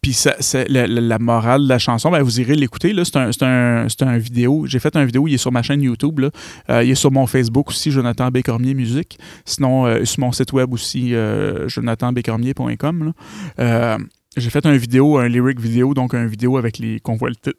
puis 0.00 0.12
ça, 0.12 0.34
la, 0.68 0.86
la, 0.86 1.18
morale 1.18 1.64
de 1.64 1.68
la 1.68 1.78
chanson, 1.78 2.10
ben 2.10 2.22
vous 2.22 2.40
irez 2.40 2.54
l'écouter. 2.54 2.94
C'est 3.04 3.16
un, 3.16 3.30
un, 3.42 3.86
un, 4.00 4.18
vidéo. 4.18 4.64
J'ai 4.66 4.78
fait 4.78 4.96
un 4.96 5.04
vidéo, 5.04 5.28
il 5.28 5.34
est 5.34 5.38
sur 5.38 5.52
ma 5.52 5.62
chaîne 5.62 5.82
YouTube. 5.82 6.20
Là. 6.20 6.30
Euh, 6.70 6.84
il 6.84 6.90
est 6.90 6.94
sur 6.94 7.10
mon 7.10 7.26
Facebook 7.26 7.68
aussi, 7.68 7.90
Jonathan 7.90 8.30
Bécormier 8.30 8.74
Musique. 8.74 9.18
Sinon, 9.44 9.86
euh, 9.86 10.04
sur 10.04 10.20
mon 10.20 10.32
site 10.32 10.52
web 10.52 10.72
aussi, 10.72 11.14
euh, 11.14 11.68
jonathanbécormier.com. 11.68 13.12
Euh, 13.58 13.98
j'ai 14.36 14.50
fait 14.50 14.66
un 14.66 14.76
vidéo, 14.76 15.18
un 15.18 15.28
lyric 15.28 15.60
vidéo, 15.60 15.94
donc 15.94 16.14
un 16.14 16.26
vidéo 16.26 16.56
avec 16.56 16.78
les. 16.78 16.98
qu'on 17.00 17.16
voit 17.16 17.30
le 17.30 17.52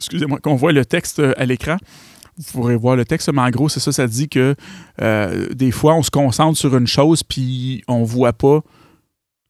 Excusez-moi, 0.00 0.38
qu'on 0.40 0.54
voit 0.54 0.72
le 0.72 0.84
texte 0.84 1.20
à 1.36 1.44
l'écran 1.44 1.76
vous 2.36 2.52
pourrez 2.52 2.76
voir 2.76 2.94
le 2.94 3.04
texte, 3.04 3.32
mais 3.32 3.42
en 3.42 3.50
gros, 3.50 3.68
c'est 3.68 3.80
ça, 3.80 3.90
ça 3.90 4.06
dit 4.06 4.28
que 4.28 4.54
des 5.54 5.72
fois, 5.72 5.96
on 5.96 6.04
se 6.04 6.10
concentre 6.10 6.56
sur 6.56 6.76
une 6.76 6.86
chose, 6.86 7.24
puis 7.24 7.82
on 7.88 8.04
voit 8.04 8.32
pas 8.32 8.60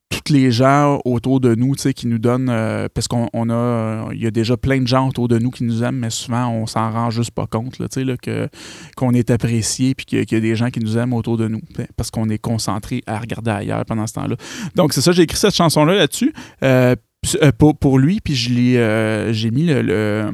tous 0.09 0.33
les 0.33 0.51
gens 0.51 1.01
autour 1.05 1.41
de 1.41 1.55
nous, 1.55 1.73
qui 1.73 2.07
nous 2.07 2.19
donnent, 2.19 2.49
euh, 2.49 2.89
parce 2.93 3.09
qu'on 3.09 3.29
a, 3.51 4.09
il 4.13 4.23
y 4.23 4.27
a 4.27 4.31
déjà 4.31 4.57
plein 4.57 4.81
de 4.81 4.87
gens 4.87 5.09
autour 5.09 5.29
de 5.29 5.39
nous 5.39 5.51
qui 5.51 5.65
nous 5.65 5.83
aiment, 5.83 5.99
mais 5.99 6.11
souvent 6.11 6.49
on 6.49 6.67
s'en 6.67 6.91
rend 6.91 7.11
juste 7.11 7.31
pas 7.31 7.47
compte, 7.47 7.77
que 8.23 8.49
qu'on 8.97 9.13
est 9.13 9.31
apprécié, 9.31 9.95
puis 9.95 10.07
qu'il 10.07 10.19
y, 10.33 10.35
a 10.35 10.41
des 10.41 10.57
gens 10.57 10.71
qui 10.71 10.81
nous 10.81 10.97
aiment 10.97 11.13
autour 11.13 11.37
de 11.37 11.49
nous, 11.49 11.61
parce 11.97 12.11
qu'on 12.11 12.29
est 12.29 12.39
concentré 12.39 13.03
à 13.07 13.19
regarder 13.19 13.51
ailleurs 13.51 13.85
pendant 13.85 14.07
ce 14.07 14.15
temps-là. 14.15 14.37
Donc 14.75 14.93
c'est 14.93 15.01
ça, 15.01 15.13
j'ai 15.13 15.23
écrit 15.23 15.39
cette 15.39 15.55
chanson-là 15.55 15.95
là-dessus 15.95 16.33
euh, 16.63 16.95
euh, 17.43 17.53
pour, 17.53 17.99
lui, 17.99 18.21
puis 18.21 18.35
je 18.35 18.51
l'ai, 18.53 19.33
j'ai 19.33 19.51
mis 19.51 19.67
le 19.67 20.31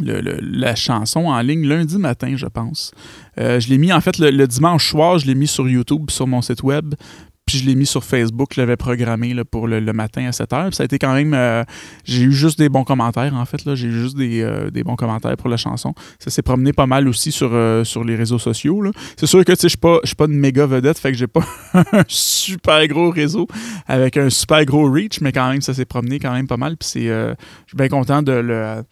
la 0.00 0.74
chanson 0.74 1.26
en 1.26 1.40
ligne 1.42 1.66
lundi 1.66 1.98
matin, 1.98 2.32
je 2.34 2.46
pense. 2.46 2.92
je 3.36 3.68
l'ai 3.68 3.76
mis 3.76 3.92
en 3.92 4.00
fait 4.00 4.16
le, 4.18 4.46
dimanche 4.46 4.88
soir, 4.88 5.18
je 5.18 5.26
l'ai 5.26 5.34
mis 5.34 5.46
sur 5.46 5.68
YouTube, 5.68 6.10
sur 6.10 6.26
mon 6.26 6.40
site 6.40 6.62
web, 6.62 6.94
puis 7.52 7.58
je 7.58 7.66
l'ai 7.66 7.74
mis 7.74 7.84
sur 7.84 8.02
Facebook, 8.02 8.52
je 8.54 8.62
l'avais 8.62 8.78
programmé 8.78 9.34
pour 9.44 9.68
le, 9.68 9.80
matin 9.92 10.26
à 10.26 10.32
7 10.32 10.50
h. 10.52 10.72
ça 10.72 10.84
a 10.84 10.86
été 10.86 10.98
quand 10.98 11.12
même. 11.12 11.34
Euh, 11.34 11.64
j'ai 12.02 12.22
eu 12.22 12.32
juste 12.32 12.58
des 12.58 12.70
bons 12.70 12.82
commentaires, 12.82 13.34
en 13.34 13.44
fait. 13.44 13.60
J'ai 13.74 13.88
eu 13.88 13.92
juste 13.92 14.16
euh, 14.18 14.70
des, 14.70 14.82
bons 14.82 14.96
commentaires 14.96 15.36
pour 15.36 15.50
la 15.50 15.58
chanson. 15.58 15.92
Ça 16.18 16.30
s'est 16.30 16.40
promené 16.40 16.72
pas 16.72 16.86
mal 16.86 17.06
aussi 17.08 17.30
sur, 17.30 17.50
euh, 17.52 17.84
sur 17.84 18.04
les 18.04 18.16
réseaux 18.16 18.38
sociaux. 18.38 18.82
C'est 19.18 19.26
sûr 19.26 19.44
que 19.44 19.52
je 19.54 19.66
ne 19.66 19.68
suis 19.68 20.14
pas, 20.16 20.24
une 20.24 20.38
méga 20.38 20.64
vedette, 20.64 20.98
fait 20.98 21.12
que 21.12 21.18
j'ai 21.18 21.26
pas 21.26 21.44
un 21.74 22.04
super 22.08 22.86
gros 22.88 23.10
réseau 23.10 23.46
avec 23.86 24.16
un 24.16 24.30
super 24.30 24.64
gros 24.64 24.90
reach, 24.90 25.20
mais 25.20 25.32
quand 25.32 25.50
même, 25.50 25.60
ça 25.60 25.74
s'est 25.74 25.84
promené 25.84 26.18
quand 26.18 26.32
même 26.32 26.46
pas 26.46 26.56
mal. 26.56 26.78
Puis 26.78 26.88
je 27.04 27.34
suis 27.66 27.76
bien 27.76 27.88
content 27.88 28.22
de 28.22 28.32
le 28.32 28.82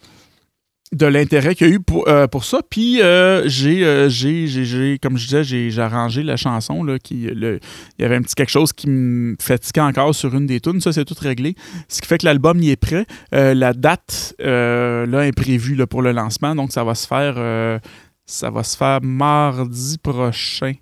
de 0.92 1.06
l'intérêt 1.06 1.54
qu'il 1.54 1.68
y 1.68 1.70
a 1.70 1.74
eu 1.74 1.80
pour, 1.80 2.08
euh, 2.08 2.26
pour 2.26 2.44
ça. 2.44 2.60
Puis 2.68 3.00
euh, 3.00 3.46
euh, 3.46 4.08
j'ai, 4.08 4.98
comme 5.00 5.16
je 5.16 5.24
disais, 5.24 5.44
j'ai, 5.44 5.78
arrangé 5.78 6.22
la 6.22 6.36
chanson. 6.36 6.82
Là, 6.82 6.98
qui, 6.98 7.24
il 7.24 7.60
y 7.98 8.04
avait 8.04 8.16
un 8.16 8.22
petit 8.22 8.34
quelque 8.34 8.50
chose 8.50 8.72
qui 8.72 8.88
me 8.88 9.36
fatiguait 9.40 9.82
encore 9.82 10.14
sur 10.14 10.34
une 10.34 10.46
des 10.46 10.60
tunes. 10.60 10.80
Ça, 10.80 10.92
c'est 10.92 11.04
tout 11.04 11.14
réglé. 11.20 11.54
Ce 11.88 12.00
qui 12.00 12.08
fait 12.08 12.18
que 12.18 12.26
l'album 12.26 12.60
y 12.60 12.70
est 12.70 12.76
prêt. 12.76 13.06
la 13.32 13.72
date 13.72 14.34
là, 14.40 15.26
est 15.26 15.36
prévue 15.36 15.76
là, 15.76 15.86
pour 15.86 16.02
le 16.02 16.12
lancement. 16.12 16.54
Donc, 16.54 16.72
ça 16.72 16.82
va 16.82 16.94
se 16.94 17.06
faire, 17.06 17.80
ça 18.26 18.50
va 18.50 18.64
se 18.64 18.76
faire 18.76 19.00
mardi 19.02 19.98
prochain. 19.98 20.72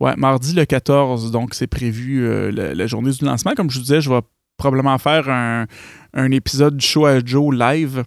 Ouais, 0.00 0.14
mardi 0.16 0.54
le 0.54 0.64
14. 0.64 1.32
Donc, 1.32 1.54
c'est 1.54 1.66
prévu 1.66 2.28
la, 2.52 2.74
la, 2.74 2.86
journée 2.86 3.10
du 3.10 3.24
lancement. 3.24 3.52
Comme 3.56 3.70
je 3.70 3.78
vous 3.78 3.84
disais, 3.84 4.00
je 4.02 4.10
vais 4.10 4.20
probablement 4.58 4.98
faire 4.98 5.30
un, 5.30 5.66
un 6.12 6.30
épisode 6.30 6.76
du 6.76 6.86
show 6.86 7.06
à 7.06 7.24
Joe 7.24 7.54
live. 7.54 8.04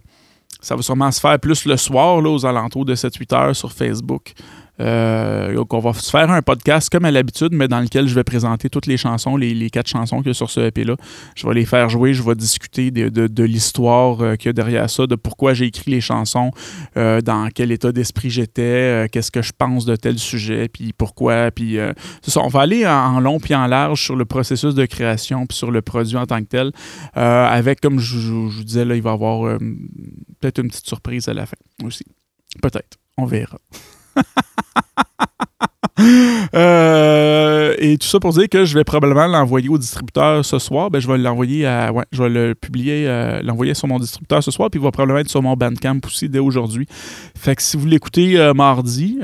Ça 0.62 0.76
va 0.76 0.82
sûrement 0.82 1.10
se 1.10 1.20
faire 1.20 1.38
plus 1.38 1.66
le 1.66 1.76
soir, 1.76 2.22
là, 2.22 2.30
aux 2.30 2.46
alentours 2.46 2.84
de 2.84 2.94
7-8 2.94 3.34
heures 3.34 3.56
sur 3.56 3.72
Facebook. 3.72 4.32
Euh, 4.80 5.54
donc, 5.54 5.74
on 5.74 5.80
va 5.80 5.92
faire 5.92 6.30
un 6.30 6.42
podcast 6.42 6.88
comme 6.90 7.04
à 7.04 7.10
l'habitude, 7.10 7.50
mais 7.52 7.68
dans 7.68 7.80
lequel 7.80 8.08
je 8.08 8.14
vais 8.14 8.24
présenter 8.24 8.70
toutes 8.70 8.86
les 8.86 8.96
chansons, 8.96 9.36
les, 9.36 9.70
quatre 9.70 9.88
chansons 9.88 10.18
qu'il 10.18 10.28
y 10.28 10.30
a 10.30 10.34
sur 10.34 10.50
ce 10.50 10.60
EP-là. 10.60 10.96
Je 11.34 11.46
vais 11.46 11.54
les 11.54 11.64
faire 11.64 11.88
jouer, 11.88 12.14
je 12.14 12.22
vais 12.22 12.34
discuter 12.34 12.90
de, 12.90 13.44
l'histoire 13.44 14.20
euh, 14.20 14.36
qu'il 14.36 14.48
y 14.48 14.50
a 14.50 14.52
derrière 14.52 14.88
ça, 14.88 15.06
de 15.06 15.14
pourquoi 15.14 15.54
j'ai 15.54 15.66
écrit 15.66 15.90
les 15.90 16.00
chansons, 16.00 16.50
euh, 16.96 17.20
dans 17.20 17.48
quel 17.54 17.72
état 17.72 17.92
d'esprit 17.92 18.30
j'étais, 18.30 19.08
qu'est-ce 19.10 19.30
que 19.30 19.42
je 19.42 19.52
pense 19.56 19.84
de 19.84 19.96
tel 19.96 20.18
sujet, 20.18 20.68
puis 20.68 20.92
pourquoi. 20.92 21.50
Puis, 21.50 21.78
ça, 22.22 22.40
on 22.40 22.48
va 22.48 22.60
aller 22.60 22.86
en, 22.86 23.20
long 23.20 23.38
puis 23.40 23.54
en 23.54 23.66
large 23.66 24.02
sur 24.02 24.16
le 24.16 24.24
processus 24.24 24.74
de 24.74 24.86
création, 24.86 25.46
puis 25.46 25.56
sur 25.56 25.70
le 25.70 25.82
produit 25.82 26.16
en 26.16 26.26
tant 26.26 26.40
que 26.40 26.48
tel, 26.48 26.72
avec, 27.14 27.80
comme 27.80 27.98
je, 27.98 28.16
vous 28.16 28.64
disais, 28.64 28.84
là, 28.84 28.94
il 28.94 29.02
va 29.02 29.10
y 29.10 29.12
avoir 29.12 29.58
peut-être 30.40 30.58
une 30.58 30.68
petite 30.68 30.86
surprise 30.86 31.28
à 31.28 31.34
la 31.34 31.46
fin 31.46 31.56
aussi. 31.84 32.04
Peut-être. 32.60 32.98
On 33.18 33.26
verra. 33.26 33.58
Euh, 36.54 37.74
et 37.78 37.96
tout 37.96 38.06
ça 38.06 38.20
pour 38.20 38.32
dire 38.32 38.48
que 38.48 38.64
je 38.64 38.74
vais 38.74 38.84
probablement 38.84 39.26
l'envoyer 39.26 39.68
au 39.68 39.78
distributeur 39.78 40.44
ce 40.44 40.58
soir. 40.58 40.90
Ben, 40.90 41.00
je 41.00 41.08
vais 41.08 41.16
l'envoyer 41.16 41.66
à. 41.66 41.92
Ouais, 41.92 42.04
je 42.12 42.22
vais 42.22 42.28
le 42.28 42.54
publier, 42.54 43.06
euh, 43.06 43.40
l'envoyer 43.42 43.74
sur 43.74 43.88
mon 43.88 43.98
distributeur 43.98 44.42
ce 44.42 44.50
soir, 44.50 44.68
puis 44.70 44.80
il 44.80 44.82
va 44.82 44.90
probablement 44.90 45.20
être 45.20 45.30
sur 45.30 45.42
mon 45.42 45.54
Bandcamp 45.54 46.00
aussi 46.04 46.28
dès 46.28 46.38
aujourd'hui. 46.38 46.86
Fait 47.36 47.56
que 47.56 47.62
si 47.62 47.76
vous 47.76 47.86
l'écoutez 47.86 48.38
euh, 48.38 48.52
mardi, 48.52 49.18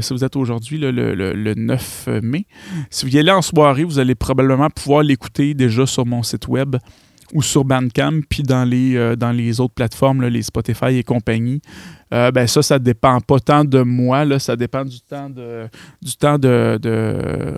si 0.00 0.12
vous 0.12 0.24
êtes 0.24 0.36
aujourd'hui 0.36 0.78
le, 0.78 0.90
le, 0.90 1.54
9 1.54 2.08
mai, 2.22 2.46
si 2.90 3.06
vous 3.06 3.14
y 3.14 3.18
allez 3.18 3.30
en 3.30 3.42
soirée, 3.42 3.84
vous 3.84 3.98
allez 3.98 4.14
probablement 4.14 4.70
pouvoir 4.70 5.02
l'écouter 5.02 5.54
déjà 5.54 5.86
sur 5.86 6.06
mon 6.06 6.22
site 6.22 6.48
web 6.48 6.76
ou 7.32 7.42
sur 7.42 7.64
Bandcamp, 7.64 8.20
puis 8.28 8.42
dans 8.42 8.64
les 8.68 9.60
autres 9.60 9.74
plateformes, 9.74 10.24
les 10.26 10.42
Spotify 10.42 10.96
et 10.96 11.02
compagnie. 11.04 11.60
Euh, 12.14 12.30
ben 12.30 12.46
ça, 12.46 12.62
ça 12.62 12.78
dépend 12.78 13.20
pas 13.20 13.40
tant 13.40 13.64
de 13.64 13.82
moi, 13.82 14.24
là, 14.24 14.38
ça 14.38 14.54
dépend 14.54 14.84
du 14.84 15.00
temps 15.00 15.28
de 15.28 15.68
du 16.00 16.16
temps 16.16 16.38
de, 16.38 16.78
euh, 16.86 17.56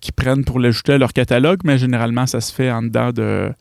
qu'ils 0.00 0.14
prennent 0.14 0.44
pour 0.44 0.60
l'ajouter 0.60 0.92
à 0.92 0.98
leur 0.98 1.12
catalogue, 1.12 1.60
mais 1.64 1.76
généralement, 1.76 2.26
ça 2.26 2.40
se 2.40 2.52
fait 2.52 2.70
en 2.70 2.82
dedans 2.82 3.10
de 3.12 3.52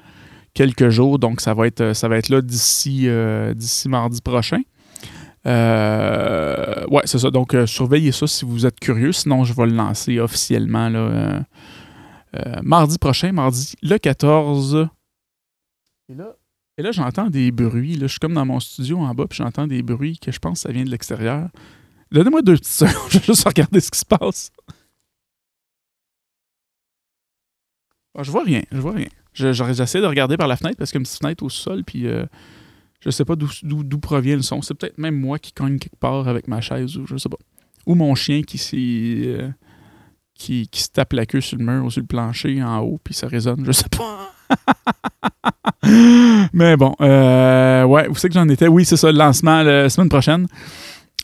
quelques 0.54 0.90
jours, 0.90 1.18
donc 1.18 1.42
ça 1.42 1.56
va 1.56 1.66
être, 1.66 1.94
ça 1.94 2.08
va 2.08 2.18
être 2.18 2.30
là 2.30 2.42
d'ici, 2.42 3.06
euh, 3.08 3.54
mardi 3.88 4.22
prochain. 4.22 4.62
ouais, 5.46 7.02
c'est 7.06 7.20
ça. 7.20 7.32
Donc, 7.32 7.56
surveillez 7.66 8.12
ça 8.12 8.28
si 8.28 8.46
vous 8.46 8.68
êtes 8.68 8.80
curieux. 8.80 9.12
Sinon, 9.12 9.44
je 9.44 9.54
vais 9.54 9.66
le 9.66 9.74
lancer 9.74 10.20
officiellement 10.20 10.90
là, 10.90 11.46
mardi 12.62 13.00
prochain, 13.00 13.32
mardi 13.32 13.74
le 13.82 13.98
14. 13.98 14.88
Et 16.10 16.14
là, 16.14 16.36
et 16.80 16.82
là, 16.82 16.94
j'entends 16.94 17.30
des 17.30 17.52
bruits. 17.52 17.96
Là. 17.96 18.08
Je 18.08 18.14
suis 18.14 18.20
comme 18.20 18.36
dans 18.36 18.46
mon 18.46 18.62
studio 18.62 19.00
en 19.00 19.14
bas, 19.14 19.26
puis 19.28 19.36
j'entends 19.36 19.68
des 19.68 19.84
bruits 19.84 20.18
que 20.18 20.32
je 20.32 20.40
pense 20.40 20.60
que 20.60 20.70
ça 20.70 20.72
vient 20.72 20.86
de 20.86 20.90
l'extérieur. 20.90 21.50
Donnez-moi 22.10 22.42
deux 22.42 22.54
petites 22.54 22.68
secondes, 22.88 23.10
je 23.10 23.20
vais 23.20 23.26
juste 23.26 23.46
regarder 23.46 23.82
ce 23.82 23.92
qui 23.92 24.00
se 24.00 24.06
passe. 24.06 24.54
Ah, 28.18 28.24
je 28.24 28.32
vois 28.32 28.44
rien, 28.44 28.62
je 28.72 28.78
vois 28.78 28.94
rien. 28.94 29.10
J'essaie 29.34 30.00
de 30.00 30.06
regarder 30.06 30.38
par 30.38 30.48
la 30.48 30.56
fenêtre 30.56 30.78
parce 30.78 30.92
qu'il 30.92 31.00
y 31.00 31.00
a 31.00 31.02
une 31.02 31.06
petite 31.06 31.20
fenêtre 31.20 31.44
au 31.44 31.50
sol, 31.50 31.84
puis 31.84 32.08
euh, 32.08 32.26
je 33.02 33.10
sais 33.10 33.26
pas 33.26 33.36
d'où 33.36 34.00
provient 34.00 34.38
le 34.38 34.42
son. 34.42 34.62
C'est 34.62 34.74
peut-être 34.74 34.98
même 34.98 35.20
moi 35.20 35.38
qui 35.38 35.52
cogne 35.52 35.80
quelque 35.80 36.00
part 36.00 36.30
avec 36.30 36.48
ma 36.48 36.62
chaise, 36.62 36.96
ou 36.96 37.06
je 37.06 37.18
sais 37.18 37.30
pas. 37.30 37.38
Ou 37.88 37.96
mon 37.96 38.16
chien 38.16 38.42
qui 38.42 38.58
s'est. 38.58 39.52
Qui, 40.40 40.68
qui 40.70 40.82
se 40.82 40.90
tape 40.90 41.14
la 41.14 41.28
queue 41.28 41.42
sur 41.42 41.60
le 41.60 41.66
mur 41.66 41.86
ou 41.86 41.92
sur 41.92 42.02
le 42.02 42.08
plancher 42.08 42.64
en 42.64 42.80
haut, 42.80 43.00
puis 43.04 43.14
ça 43.14 43.28
résonne, 43.28 43.64
je 43.66 43.72
sais 43.74 43.90
pas. 43.96 44.32
Mais 46.54 46.78
bon, 46.78 46.96
euh, 47.02 47.84
ouais, 47.84 48.08
vous 48.08 48.16
savez 48.16 48.30
que 48.30 48.40
j'en 48.40 48.50
étais? 48.50 48.68
Oui, 48.68 48.86
c'est 48.86 48.98
ça, 48.98 49.12
le 49.12 49.18
lancement 49.18 49.62
la 49.62 49.90
semaine 49.90 50.10
prochaine. 50.10 50.48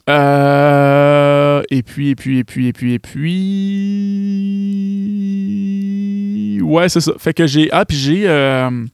Euh, 0.08 1.64
et 1.72 1.82
puis, 1.82 2.10
et 2.10 2.16
puis, 2.16 2.40
et 2.40 2.44
puis, 2.44 2.68
et 2.68 2.74
puis, 2.74 2.94
et 2.94 3.00
puis. 3.00 3.22
Ouais, 6.62 6.90
c'est 6.90 7.00
ça. 7.00 7.14
Fait 7.18 7.34
que 7.34 7.48
j'ai. 7.48 7.72
Ah, 7.72 7.86
puis 7.86 7.98
j'ai. 7.98 8.30
Euh, 8.30 8.86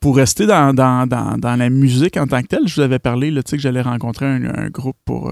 pour 0.00 0.16
rester 0.16 0.46
dans, 0.46 0.72
dans, 0.72 1.06
dans, 1.06 1.36
dans, 1.36 1.56
la 1.56 1.68
musique 1.68 2.16
en 2.16 2.28
tant 2.28 2.40
que 2.40 2.46
telle, 2.46 2.66
je 2.68 2.76
vous 2.76 2.80
avais 2.82 3.00
parlé 3.00 3.32
là, 3.32 3.42
que 3.42 3.58
j'allais 3.58 3.82
rencontrer 3.82 4.24
un, 4.26 4.70
groupe 4.70 4.96
pour. 5.04 5.30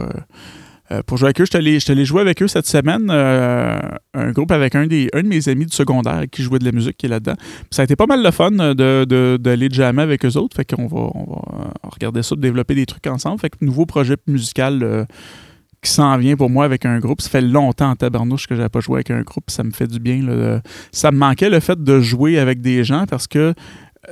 Euh, 0.90 0.96
euh, 0.96 1.02
pour 1.02 1.18
jouer 1.18 1.26
avec 1.28 1.40
eux. 1.40 1.44
Je 1.44 1.78
suis 1.78 1.92
allé 1.92 2.04
jouer 2.04 2.20
avec 2.20 2.42
eux 2.42 2.48
cette 2.48 2.66
semaine, 2.66 3.08
euh, 3.10 3.78
un 4.14 4.30
groupe 4.32 4.50
avec 4.52 4.74
un, 4.74 4.86
des, 4.86 5.08
un 5.12 5.22
de 5.22 5.28
mes 5.28 5.48
amis 5.48 5.66
du 5.66 5.74
secondaire 5.74 6.24
qui 6.30 6.42
jouait 6.42 6.58
de 6.58 6.64
la 6.64 6.72
musique 6.72 6.96
qui 6.96 7.06
est 7.06 7.08
là-dedans. 7.08 7.36
ça 7.70 7.82
a 7.82 7.84
été 7.84 7.96
pas 7.96 8.06
mal 8.06 8.22
de 8.22 8.30
fun 8.30 8.50
d'aller 8.50 8.74
de, 8.74 9.38
de, 9.40 9.68
de 9.68 9.74
jammer 9.74 10.02
avec 10.02 10.24
eux 10.24 10.36
autres. 10.36 10.56
Fait 10.56 10.64
qu'on 10.64 10.86
va, 10.86 11.10
on 11.14 11.24
va 11.24 11.64
euh, 11.64 11.64
regarder 11.82 12.22
ça, 12.22 12.36
développer 12.36 12.74
des 12.74 12.86
trucs 12.86 13.06
ensemble. 13.06 13.40
Fait 13.40 13.50
que 13.50 13.56
nouveau 13.60 13.86
projet 13.86 14.16
musical 14.26 15.06
qui 15.82 15.90
s'en 15.90 16.16
vient 16.18 16.36
pour 16.36 16.50
moi 16.50 16.64
avec 16.64 16.84
un 16.84 16.98
groupe. 16.98 17.20
Ça 17.20 17.30
fait 17.30 17.40
longtemps 17.40 17.90
en 17.90 17.96
tabarnouche 17.96 18.46
que 18.46 18.56
j'avais 18.56 18.68
pas 18.68 18.80
joué 18.80 18.96
avec 18.96 19.10
un 19.10 19.22
groupe. 19.22 19.50
Ça 19.50 19.62
me 19.62 19.72
fait 19.72 19.86
du 19.86 19.98
bien. 19.98 20.60
Ça 20.92 21.10
me 21.10 21.18
manquait 21.18 21.50
le 21.50 21.60
fait 21.60 21.82
de 21.82 22.00
jouer 22.00 22.38
avec 22.38 22.60
des 22.60 22.84
gens 22.84 23.04
parce 23.08 23.26
que 23.26 23.54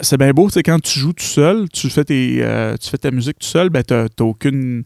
c'est 0.01 0.19
bien 0.19 0.33
beau, 0.33 0.49
c'est 0.49 0.65
quand 0.65 0.81
tu 0.81 0.99
joues 0.99 1.13
tout 1.13 1.25
seul, 1.25 1.69
tu 1.69 1.89
fais, 1.89 2.05
tes, 2.05 2.45
tu 2.81 2.91
fais 2.91 2.99
ta 2.99 3.13
musique 3.13 3.39
tout 3.39 3.47
seul, 3.47 3.71
ben 3.71 3.83
t'as 3.85 4.07
aucune 4.21 4.85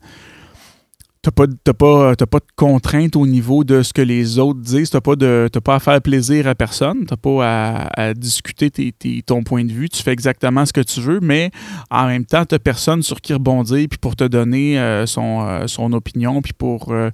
t'as 1.22 1.30
pas, 1.30 1.46
pas, 1.72 2.14
pas 2.14 2.38
de 2.38 2.44
contraintes 2.56 3.16
au 3.16 3.26
niveau 3.26 3.64
de 3.64 3.82
ce 3.82 3.92
que 3.92 4.02
les 4.02 4.38
autres 4.38 4.60
disent. 4.60 4.90
T'as 4.90 5.00
pas, 5.00 5.16
de, 5.16 5.48
pas 5.62 5.76
à 5.76 5.80
faire 5.80 6.00
plaisir 6.00 6.46
à 6.46 6.54
personne. 6.54 7.04
T'as 7.06 7.16
pas 7.16 7.88
à, 7.96 8.14
discuter 8.14 8.70
ton 9.26 9.42
point 9.42 9.64
de 9.64 9.72
vue. 9.72 9.88
Tu 9.88 10.02
fais 10.02 10.12
exactement 10.12 10.64
ce 10.66 10.72
que 10.72 10.80
tu 10.80 11.00
veux, 11.00 11.20
mais 11.20 11.50
en 11.90 12.06
même 12.06 12.24
temps, 12.24 12.44
t'as 12.44 12.58
personne 12.58 13.02
sur 13.02 13.20
qui 13.20 13.32
rebondir 13.34 13.86
puis 13.88 13.98
pour 13.98 14.16
te 14.16 14.24
donner 14.24 14.78
euh, 14.78 15.06
son, 15.06 15.46
euh, 15.46 15.66
son 15.66 15.92
opinion 15.92 16.42
puis 16.42 16.52
pour... 16.52 16.92
Euh, 16.92 17.10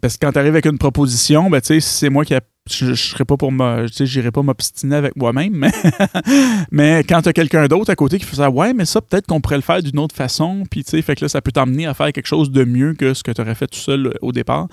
parce 0.00 0.16
que 0.16 0.26
quand 0.26 0.32
tu 0.32 0.38
arrives 0.38 0.52
avec 0.52 0.66
une 0.66 0.78
proposition, 0.78 1.50
ben, 1.50 1.60
c'est 1.62 2.10
moi 2.10 2.24
qui 2.24 2.34
je 2.70 2.86
ne 2.86 2.94
serais 2.94 3.24
pas 3.24 3.36
pour 3.36 3.50
me. 3.50 3.86
j'irai 3.88 4.30
pas 4.30 4.42
m'obstiner 4.42 4.96
avec 4.96 5.16
moi-même, 5.16 5.52
mais, 5.52 5.72
mais 6.70 7.04
quand 7.04 7.22
tu 7.22 7.28
as 7.28 7.32
quelqu'un 7.32 7.66
d'autre 7.66 7.90
à 7.90 7.96
côté 7.96 8.18
qui 8.18 8.24
fait 8.24 8.36
ça, 8.36 8.50
ouais, 8.50 8.72
mais 8.72 8.84
ça, 8.84 9.00
peut-être 9.00 9.26
qu'on 9.26 9.40
pourrait 9.40 9.56
le 9.56 9.62
faire 9.62 9.82
d'une 9.82 9.98
autre 9.98 10.14
façon, 10.14 10.62
puis 10.70 10.84
tu 10.84 10.90
sais, 10.90 11.02
fait 11.02 11.16
que 11.16 11.24
là, 11.24 11.28
ça 11.28 11.40
peut 11.40 11.50
t'emmener 11.50 11.86
à 11.86 11.94
faire 11.94 12.12
quelque 12.12 12.26
chose 12.26 12.50
de 12.50 12.64
mieux 12.64 12.94
que 12.94 13.14
ce 13.14 13.22
que 13.22 13.32
tu 13.32 13.40
aurais 13.40 13.56
fait 13.56 13.66
tout 13.66 13.78
seul 13.78 14.06
euh, 14.06 14.12
au 14.22 14.32
départ. 14.32 14.68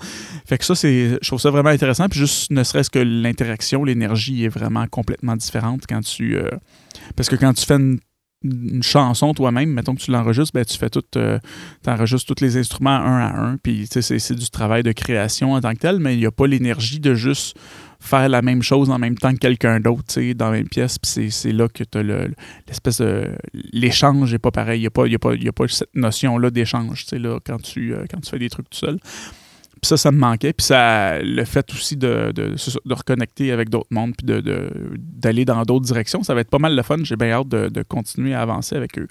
Fait 0.46 0.58
que 0.58 0.64
ça, 0.64 0.74
c'est. 0.74 1.18
Je 1.20 1.28
trouve 1.28 1.40
ça 1.40 1.50
vraiment 1.50 1.70
intéressant, 1.70 2.08
puis 2.08 2.20
juste 2.20 2.50
ne 2.52 2.62
serait-ce 2.62 2.90
que 2.90 3.00
l'interaction, 3.00 3.84
l'énergie 3.84 4.44
est 4.44 4.48
vraiment 4.48 4.86
complètement 4.86 5.34
différente 5.34 5.82
quand 5.88 6.00
tu. 6.00 6.36
Euh, 6.36 6.48
parce 7.16 7.28
que 7.28 7.36
quand 7.36 7.52
tu 7.54 7.66
fais 7.66 7.74
une 7.74 7.98
une 8.42 8.82
chanson 8.82 9.34
toi-même, 9.34 9.70
mettons 9.70 9.94
que 9.94 10.00
tu 10.00 10.10
l'enregistres, 10.10 10.52
ben, 10.54 10.64
tu 10.64 10.78
fais 10.78 10.88
tout, 10.88 11.04
euh, 11.16 11.38
enregistres 11.86 12.34
tous 12.34 12.42
les 12.42 12.56
instruments 12.56 12.90
un 12.90 13.18
à 13.18 13.38
un, 13.38 13.56
puis 13.58 13.86
c'est 13.88 14.34
du 14.34 14.50
travail 14.50 14.82
de 14.82 14.92
création 14.92 15.52
en 15.52 15.60
tant 15.60 15.72
que 15.72 15.78
tel, 15.78 15.98
mais 15.98 16.14
il 16.14 16.20
n'y 16.20 16.26
a 16.26 16.30
pas 16.30 16.46
l'énergie 16.46 17.00
de 17.00 17.14
juste 17.14 17.58
faire 18.00 18.30
la 18.30 18.40
même 18.40 18.62
chose 18.62 18.88
en 18.88 18.98
même 18.98 19.18
temps 19.18 19.32
que 19.32 19.38
quelqu'un 19.38 19.78
d'autre, 19.78 20.18
dans 20.32 20.46
la 20.46 20.52
même 20.52 20.68
pièce, 20.68 20.98
puis 20.98 21.30
c'est 21.30 21.52
là 21.52 21.68
que 21.68 21.84
tu 21.84 21.98
as 21.98 22.02
l'espèce 22.02 23.02
de... 23.02 23.28
L'échange 23.72 24.32
n'est 24.32 24.38
pas 24.38 24.50
pareil, 24.50 24.78
il 24.78 24.82
n'y 24.82 24.86
a, 24.86 24.90
pas, 24.90 25.04
a, 25.04 25.48
a 25.48 25.52
pas 25.52 25.68
cette 25.68 25.94
notion-là 25.94 26.50
d'échange, 26.50 27.04
là, 27.12 27.38
quand, 27.44 27.60
tu, 27.60 27.92
euh, 27.92 28.06
quand 28.10 28.20
tu 28.20 28.30
fais 28.30 28.38
des 28.38 28.48
trucs 28.48 28.70
tout 28.70 28.78
seul. 28.78 28.98
Puis 29.80 29.88
ça, 29.88 29.96
ça 29.96 30.12
me 30.12 30.18
manquait. 30.18 30.52
Puis 30.52 30.66
ça, 30.66 31.20
le 31.20 31.44
fait 31.44 31.72
aussi 31.72 31.96
de, 31.96 32.32
de, 32.34 32.54
de 32.84 32.94
reconnecter 32.94 33.50
avec 33.50 33.70
d'autres 33.70 33.88
mondes, 33.90 34.12
puis 34.16 34.26
d'aller 34.96 35.44
dans 35.44 35.62
d'autres 35.62 35.86
directions, 35.86 36.22
ça 36.22 36.34
va 36.34 36.42
être 36.42 36.50
pas 36.50 36.58
mal 36.58 36.76
le 36.76 36.82
fun. 36.82 36.98
J'ai 37.02 37.16
bien 37.16 37.30
hâte 37.30 37.48
de, 37.48 37.82
continuer 37.82 38.34
à 38.34 38.42
avancer 38.42 38.76
avec 38.76 38.98
eux. 38.98 39.08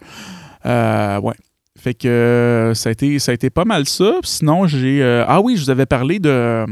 Euh, 0.65 1.19
ouais. 1.19 1.35
Fait 1.77 1.93
que 1.93 2.73
ça 2.75 2.89
a, 2.89 2.91
été, 2.91 3.19
ça 3.19 3.31
a 3.31 3.35
été 3.35 3.49
pas 3.49 3.65
mal 3.65 3.87
ça. 3.87 4.15
Sinon, 4.23 4.67
j'ai. 4.67 5.01
Euh, 5.01 5.23
ah 5.27 5.41
oui, 5.41 5.55
je 5.55 5.63
vous 5.63 5.69
avais 5.69 5.85
parlé 5.85 6.19
de. 6.19 6.65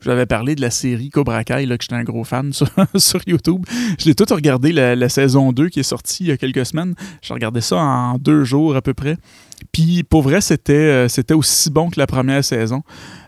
Je 0.00 0.04
vous 0.04 0.10
avais 0.10 0.26
parlé 0.26 0.54
de 0.54 0.60
la 0.60 0.70
série 0.70 1.10
Cobra 1.10 1.44
Kai, 1.44 1.66
là, 1.66 1.76
que 1.76 1.84
j'étais 1.84 1.94
un 1.94 2.04
gros 2.04 2.24
fan 2.24 2.52
sur, 2.52 2.68
sur 2.96 3.20
YouTube. 3.26 3.64
Je 3.98 4.06
l'ai 4.06 4.14
tout 4.14 4.26
regardé, 4.30 4.72
la, 4.72 5.08
saison 5.08 5.52
2 5.52 5.68
qui 5.68 5.80
est 5.80 5.84
sortie 5.84 6.24
il 6.24 6.28
y 6.28 6.32
a 6.32 6.36
quelques 6.36 6.66
semaines. 6.66 6.94
J'ai 7.22 7.34
regardé 7.34 7.60
ça 7.60 7.76
en 7.76 8.18
deux 8.18 8.44
jours 8.44 8.76
à 8.76 8.82
peu 8.82 8.94
près. 8.94 9.16
Puis 9.76 10.04
pour 10.04 10.22
vrai, 10.22 10.40
c'était, 10.40 10.72
euh, 10.72 11.08
c'était 11.08 11.34
aussi 11.34 11.70
bon 11.70 11.90
que 11.90 12.00
la 12.00 12.06
première 12.06 12.42
saison. 12.42 12.82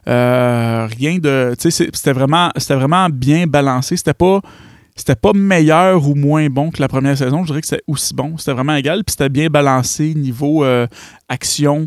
Euh, 0.09 0.89
rien 0.99 1.19
de. 1.19 1.55
C'était 1.59 2.13
vraiment, 2.13 3.11
bien 3.11 3.47
balancé. 3.47 3.99
C'était 3.99 4.15
pas. 4.15 4.41
Pas 5.23 5.33
meilleur 5.35 6.09
ou 6.09 6.15
moins 6.15 6.49
bon 6.49 6.71
que 6.71 6.81
la 6.81 6.89
première 6.89 7.17
saison. 7.19 7.43
Je 7.43 7.49
dirais 7.49 7.61
que 7.61 7.67
c'était 7.67 7.85
aussi 7.87 8.15
bon. 8.15 8.39
C'était 8.39 8.55
vraiment 8.55 8.75
égal. 8.77 9.05
Puis 9.05 9.13
c'était 9.13 9.29
bien 9.29 9.49
balancé 9.49 10.15
niveau 10.15 10.65
euh, 10.65 10.87
action, 11.29 11.87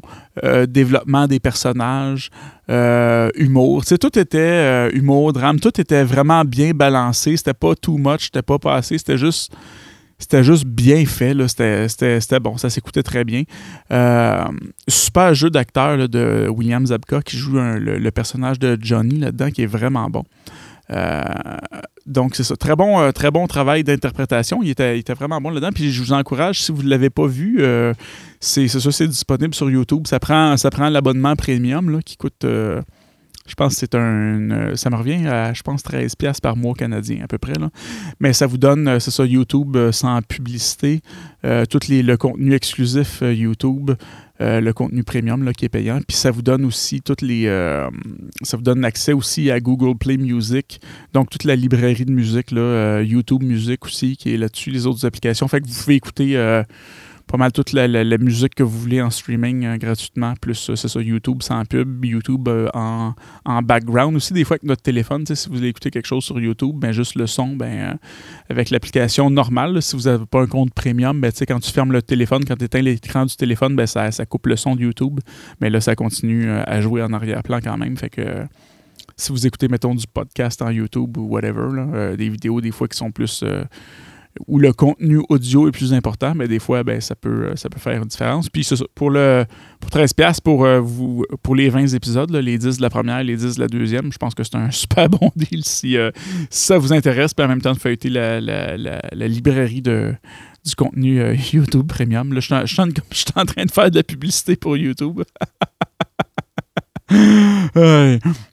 développement 0.69 1.25
des 1.25 1.39
personnages, 1.39 2.29
humour. 2.69 3.81
Tu 3.81 3.89
sais, 3.89 3.97
tout 3.97 4.17
était 4.17 4.89
humour, 4.91 5.33
drame. 5.33 5.59
Tout 5.59 5.81
était 5.81 6.03
vraiment 6.03 6.45
bien 6.45 6.71
balancé. 6.71 7.35
C'était 7.35 7.55
pas 7.55 7.73
too 7.73 7.97
much, 7.97 8.25
c'était 8.25 8.43
pas 8.43 8.59
passé. 8.59 8.99
C'était 8.99 9.17
juste 9.17 9.51
c'était 10.21 10.43
juste 10.43 10.65
bien 10.65 11.03
fait. 11.05 11.35
C'était 11.47 12.39
bon. 12.39 12.55
Ça 12.57 12.69
s'écoutait 12.69 13.01
très 13.01 13.23
bien. 13.23 13.43
Euh, 13.91 14.45
super 14.87 15.33
jeu 15.33 15.49
d'acteur 15.49 16.07
de 16.07 16.47
William 16.47 16.85
Zabka 16.85 17.21
qui 17.21 17.37
joue 17.37 17.53
le, 17.55 18.11
personnage 18.11 18.59
de 18.59 18.77
Johnny 18.79 19.17
là-dedans 19.17 19.49
qui 19.49 19.63
est 19.63 19.67
vraiment 19.67 20.09
bon. 20.09 20.23
Euh, 20.91 21.23
donc, 22.05 22.35
c'est 22.35 22.43
ça. 22.43 22.55
Très 22.55 22.75
bon, 22.75 22.99
euh, 22.99 23.11
travail 23.11 23.83
d'interprétation. 23.83 24.61
Il 24.61 24.69
était, 24.69 25.01
vraiment 25.15 25.41
bon 25.41 25.49
là-dedans. 25.49 25.71
Puis 25.73 25.91
je 25.91 26.01
vous 26.03 26.13
encourage, 26.13 26.61
si 26.61 26.71
vous 26.71 26.83
ne 26.83 26.89
l'avez 26.89 27.09
pas 27.09 27.25
vu, 27.25 27.63
c'est 28.39 28.67
ça, 28.67 28.91
c'est 28.91 29.07
disponible 29.07 29.55
sur 29.55 29.71
YouTube. 29.71 30.05
Ça 30.05 30.19
prend, 30.19 30.55
l'abonnement 30.89 31.35
premium 31.35 32.03
qui 32.03 32.15
coûte 32.15 32.45
je 33.51 33.55
pense 33.55 33.73
que 33.73 33.79
c'est 33.81 33.95
un. 33.95 34.49
Euh, 34.49 34.75
ça 34.77 34.89
me 34.89 34.95
revient 34.95 35.27
à, 35.27 35.51
je 35.51 35.61
pense, 35.61 35.83
13$ 35.83 36.39
par 36.39 36.55
mois 36.55 36.73
canadien, 36.73 37.19
à 37.21 37.27
peu 37.27 37.37
près. 37.37 37.55
Là. 37.59 37.69
Mais 38.21 38.31
ça 38.31 38.47
vous 38.47 38.57
donne, 38.57 38.87
euh, 38.87 38.99
c'est 38.99 39.11
ça, 39.11 39.25
YouTube 39.25 39.75
euh, 39.75 39.91
sans 39.91 40.21
publicité, 40.21 41.01
tout 41.69 41.79
les, 41.89 42.01
le 42.01 42.15
contenu 42.15 42.53
exclusif 42.53 43.21
YouTube, 43.23 43.91
le 44.39 44.71
contenu 44.71 45.03
premium 45.03 45.43
là, 45.43 45.53
qui 45.53 45.65
est 45.65 45.69
payant. 45.69 45.99
Puis 46.07 46.15
ça 46.15 46.31
vous 46.31 46.43
donne 46.43 46.63
aussi 46.63 47.01
toutes 47.01 47.23
les. 47.23 47.45
ça 48.43 48.57
vous 48.57 48.63
donne 48.63 48.85
accès 48.85 49.11
aussi 49.11 49.51
à 49.51 49.59
Google 49.59 49.97
Play 49.97 50.17
Music, 50.17 50.79
donc 51.13 51.29
toute 51.29 51.43
la 51.43 51.55
librairie 51.55 52.05
de 52.05 52.11
musique, 52.11 52.51
là, 52.51 53.01
YouTube 53.01 53.43
Music 53.43 53.83
aussi, 53.85 54.15
qui 54.17 54.33
est 54.33 54.37
là-dessus, 54.37 54.69
les 54.69 54.85
autres 54.85 55.05
applications. 55.05 55.47
Fait 55.47 55.61
que 55.61 55.67
vous 55.67 55.73
pouvez 55.73 55.95
écouter 55.95 56.37
pas 57.31 57.37
mal 57.37 57.53
toute 57.53 57.71
la, 57.71 58.17
musique 58.17 58.55
que 58.55 58.63
vous 58.63 58.77
voulez 58.77 59.01
en 59.01 59.09
streaming 59.09 59.63
euh, 59.63 59.77
gratuitement, 59.77 60.33
plus 60.41 60.69
euh, 60.69 60.75
c'est 60.75 60.89
ça, 60.89 60.99
YouTube 60.99 61.41
sans 61.41 61.63
pub, 61.63 62.03
YouTube 62.03 62.49
euh, 62.49 62.67
en, 62.73 63.13
background 63.63 64.17
aussi, 64.17 64.33
des 64.33 64.43
fois 64.43 64.55
avec 64.55 64.63
notre 64.63 64.81
téléphone, 64.81 65.25
si 65.25 65.47
vous 65.47 65.55
voulez 65.55 65.69
écouter 65.69 65.91
quelque 65.91 66.07
chose 66.07 66.25
sur 66.25 66.37
YouTube, 66.41 66.75
ben 66.77 66.91
juste 66.91 67.15
le 67.15 67.27
son, 67.27 67.55
ben 67.55 67.97
avec 68.49 68.69
l'application 68.69 69.29
normale, 69.29 69.81
si 69.81 69.95
vous 69.95 70.03
n'avez 70.03 70.25
pas 70.25 70.41
un 70.41 70.47
compte 70.47 70.73
premium, 70.73 71.21
ben 71.21 71.31
quand 71.47 71.59
tu 71.61 71.71
fermes 71.71 71.93
le 71.93 72.01
téléphone, 72.01 72.43
quand 72.43 72.57
tu 72.57 72.65
éteins 72.65 72.81
l'écran 72.81 73.25
du 73.25 73.35
téléphone, 73.37 73.77
ben 73.77 73.87
ça, 73.87 74.11
ça 74.11 74.25
coupe 74.25 74.47
le 74.47 74.57
son 74.57 74.75
de 74.75 74.81
YouTube, 74.81 75.21
mais 75.61 75.69
là 75.69 75.79
ça 75.79 75.95
continue 75.95 76.49
à 76.49 76.81
jouer 76.81 77.01
en 77.01 77.13
arrière-plan 77.13 77.59
quand 77.63 77.77
même, 77.77 77.95
fait 77.95 78.09
que 78.09 78.43
si 79.15 79.31
vous 79.31 79.47
écoutez, 79.47 79.69
mettons, 79.69 79.95
du 79.95 80.05
podcast 80.05 80.61
en 80.61 80.69
YouTube 80.69 81.17
ou 81.17 81.29
whatever, 81.29 82.15
des 82.17 82.27
vidéos 82.27 82.59
des 82.59 82.71
fois 82.71 82.89
qui 82.89 82.97
sont 82.97 83.11
plus 83.11 83.43
où 84.47 84.59
le 84.59 84.73
contenu 84.73 85.21
audio 85.29 85.67
est 85.67 85.71
plus 85.71 85.93
important, 85.93 86.33
mais 86.35 86.47
des 86.47 86.59
fois, 86.59 86.83
ben, 86.83 87.01
ça, 87.01 87.15
peut, 87.15 87.47
euh, 87.47 87.55
ça 87.55 87.69
peut 87.69 87.79
faire 87.79 88.01
une 88.01 88.07
différence. 88.07 88.49
Puis 88.49 88.67
pour, 88.95 89.09
le, 89.09 89.45
pour 89.79 89.89
13$, 89.89 90.41
pour, 90.41 90.65
euh, 90.65 90.79
vous, 90.79 91.25
pour 91.43 91.55
les 91.55 91.69
20 91.69 91.87
épisodes, 91.87 92.31
les 92.31 92.57
10 92.57 92.77
de 92.77 92.81
la 92.81 92.89
première, 92.89 93.23
les 93.23 93.35
10 93.35 93.55
de 93.55 93.61
la 93.61 93.67
deuxième, 93.67 94.11
je 94.11 94.17
pense 94.17 94.33
que 94.33 94.43
c'est 94.43 94.55
un 94.55 94.71
super 94.71 95.09
bon 95.09 95.31
deal 95.35 95.63
si, 95.63 95.97
euh, 95.97 96.11
ça 96.49 96.77
vous 96.77 96.93
intéresse, 96.93 97.33
puis 97.33 97.45
en 97.45 97.49
même 97.49 97.61
temps 97.61 97.73
de 97.73 97.79
feuilleter 97.79 98.09
la, 98.09 98.39
la, 98.39 98.77
la, 98.77 99.27
librairie 99.27 99.81
de, 99.81 100.13
du 100.65 100.75
contenu 100.75 101.21
YouTube 101.53 101.87
Premium. 101.87 102.33
Je 102.35 102.39
suis 102.39 102.53
en 102.53 103.45
train 103.45 103.65
de 103.65 103.71
faire 103.71 103.91
de 103.91 103.95
la 103.95 104.03
publicité 104.03 104.55
pour 104.55 104.77
YouTube. 104.77 105.21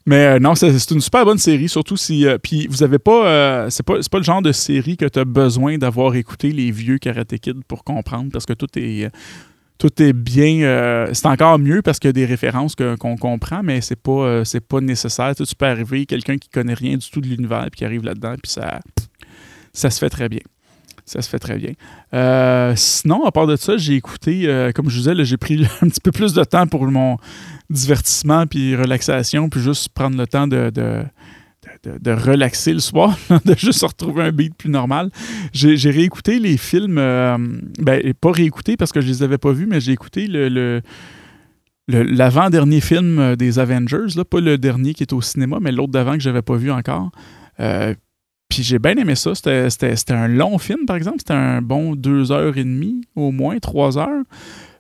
Mais 0.06 0.24
euh, 0.24 0.38
non, 0.38 0.54
c'est 0.54 0.90
une 0.90 1.00
super 1.00 1.24
bonne 1.24 1.38
série, 1.38 1.68
surtout 1.68 1.96
si. 1.96 2.26
Euh, 2.26 2.38
puis 2.38 2.66
vous 2.68 2.82
avez 2.82 2.98
pas. 2.98 3.26
Euh, 3.26 3.70
c'est 3.70 3.84
pas, 3.84 3.94
pas 4.10 4.18
le 4.18 4.24
genre 4.24 4.42
de 4.42 4.52
série 4.52 4.96
que 4.96 5.06
tu 5.06 5.18
as 5.18 5.24
besoin 5.24 5.78
d'avoir 5.78 6.14
écouté 6.14 6.50
les 6.50 6.70
vieux 6.70 6.98
Karate 6.98 7.34
pour 7.66 7.84
comprendre, 7.84 8.30
parce 8.32 8.46
que 8.46 8.52
tout 8.52 8.68
est. 8.76 9.10
tout 9.78 10.02
est 10.02 10.12
bien. 10.12 11.06
c'est 11.12 11.26
encore 11.26 11.58
mieux 11.58 11.82
parce 11.82 11.98
qu'il 11.98 12.08
y 12.08 12.10
a 12.10 12.12
des 12.12 12.26
références 12.26 12.74
qu'on 12.74 13.16
comprend, 13.16 13.62
mais 13.62 13.80
c'est 13.80 14.00
pas, 14.00 14.42
pas 14.68 14.80
nécessaire. 14.80 15.34
Tu, 15.34 15.54
peux 15.54 15.66
arriver, 15.66 16.06
quelqu'un 16.06 16.36
qui 16.36 16.48
connaît 16.48 16.74
rien 16.74 16.96
du 16.96 17.08
tout 17.10 17.20
de 17.20 17.28
l'univers, 17.28 17.66
puis 17.70 17.78
qui 17.78 17.84
arrive 17.84 18.04
là-dedans, 18.04 18.34
puis 18.42 18.50
ça, 18.50 18.80
ça 19.72 19.90
se 19.90 19.98
fait 19.98 20.10
très 20.10 20.28
bien. 20.28 20.40
Ça 21.04 21.22
se 21.22 21.30
fait 21.30 21.38
très 21.38 21.56
bien. 21.56 21.72
sinon, 22.76 23.24
à 23.24 23.32
part 23.32 23.46
de 23.46 23.56
ça, 23.56 23.76
j'ai 23.76 23.94
écouté, 23.94 24.72
comme 24.74 24.90
je 24.90 24.96
vous 24.96 25.08
disais, 25.08 25.24
j'ai 25.24 25.36
pris 25.36 25.66
un 25.82 25.88
petit 25.88 26.00
peu 26.00 26.12
plus 26.12 26.34
de 26.34 26.44
temps 26.44 26.66
pour 26.66 26.86
mon 26.86 27.18
divertissement 27.70 28.46
puis 28.46 28.74
relaxation, 28.76 29.48
puis 29.48 29.60
juste 29.60 29.90
prendre 29.90 30.16
le 30.16 30.26
temps 30.26 30.46
de, 30.46 30.70
de, 30.70 32.10
relaxer 32.10 32.72
le 32.72 32.80
soir, 32.80 33.18
de 33.44 33.54
juste 33.56 33.82
retrouver 33.82 34.24
un 34.24 34.32
beat 34.32 34.54
plus 34.54 34.70
normal. 34.70 35.10
J'ai 35.52 35.90
réécouté 35.90 36.38
les 36.38 36.56
films, 36.56 36.96
ben, 36.96 38.12
pas 38.20 38.32
réécouté 38.32 38.76
parce 38.76 38.92
que 38.92 39.00
je 39.00 39.06
les 39.06 39.22
avais 39.22 39.38
pas 39.38 39.52
vus, 39.52 39.66
mais 39.66 39.80
j'ai 39.80 39.92
écouté 39.92 40.26
le, 40.28 40.80
l'avant-dernier 41.88 42.80
film 42.80 43.36
des 43.36 43.58
Avengers, 43.58 44.16
là, 44.16 44.24
pas 44.24 44.40
le 44.40 44.58
dernier 44.58 44.94
qui 44.94 45.02
est 45.02 45.12
au 45.12 45.20
cinéma, 45.20 45.58
mais 45.60 45.72
l'autre 45.72 45.92
d'avant 45.92 46.12
que 46.12 46.20
j'avais 46.20 46.42
pas 46.42 46.56
vu 46.56 46.70
encore. 46.70 47.10
Puis 48.48 48.62
j'ai 48.62 48.78
bien 48.78 48.96
aimé 48.96 49.14
ça. 49.14 49.34
C'était 49.34 50.12
un 50.12 50.28
long 50.28 50.58
film, 50.58 50.86
par 50.86 50.96
exemple. 50.96 51.18
C'était 51.18 51.34
un 51.34 51.60
bon 51.60 51.94
deux 51.94 52.32
heures 52.32 52.56
et 52.56 52.64
demie, 52.64 53.02
au 53.14 53.30
moins 53.30 53.58
trois 53.58 53.98
heures. 53.98 54.24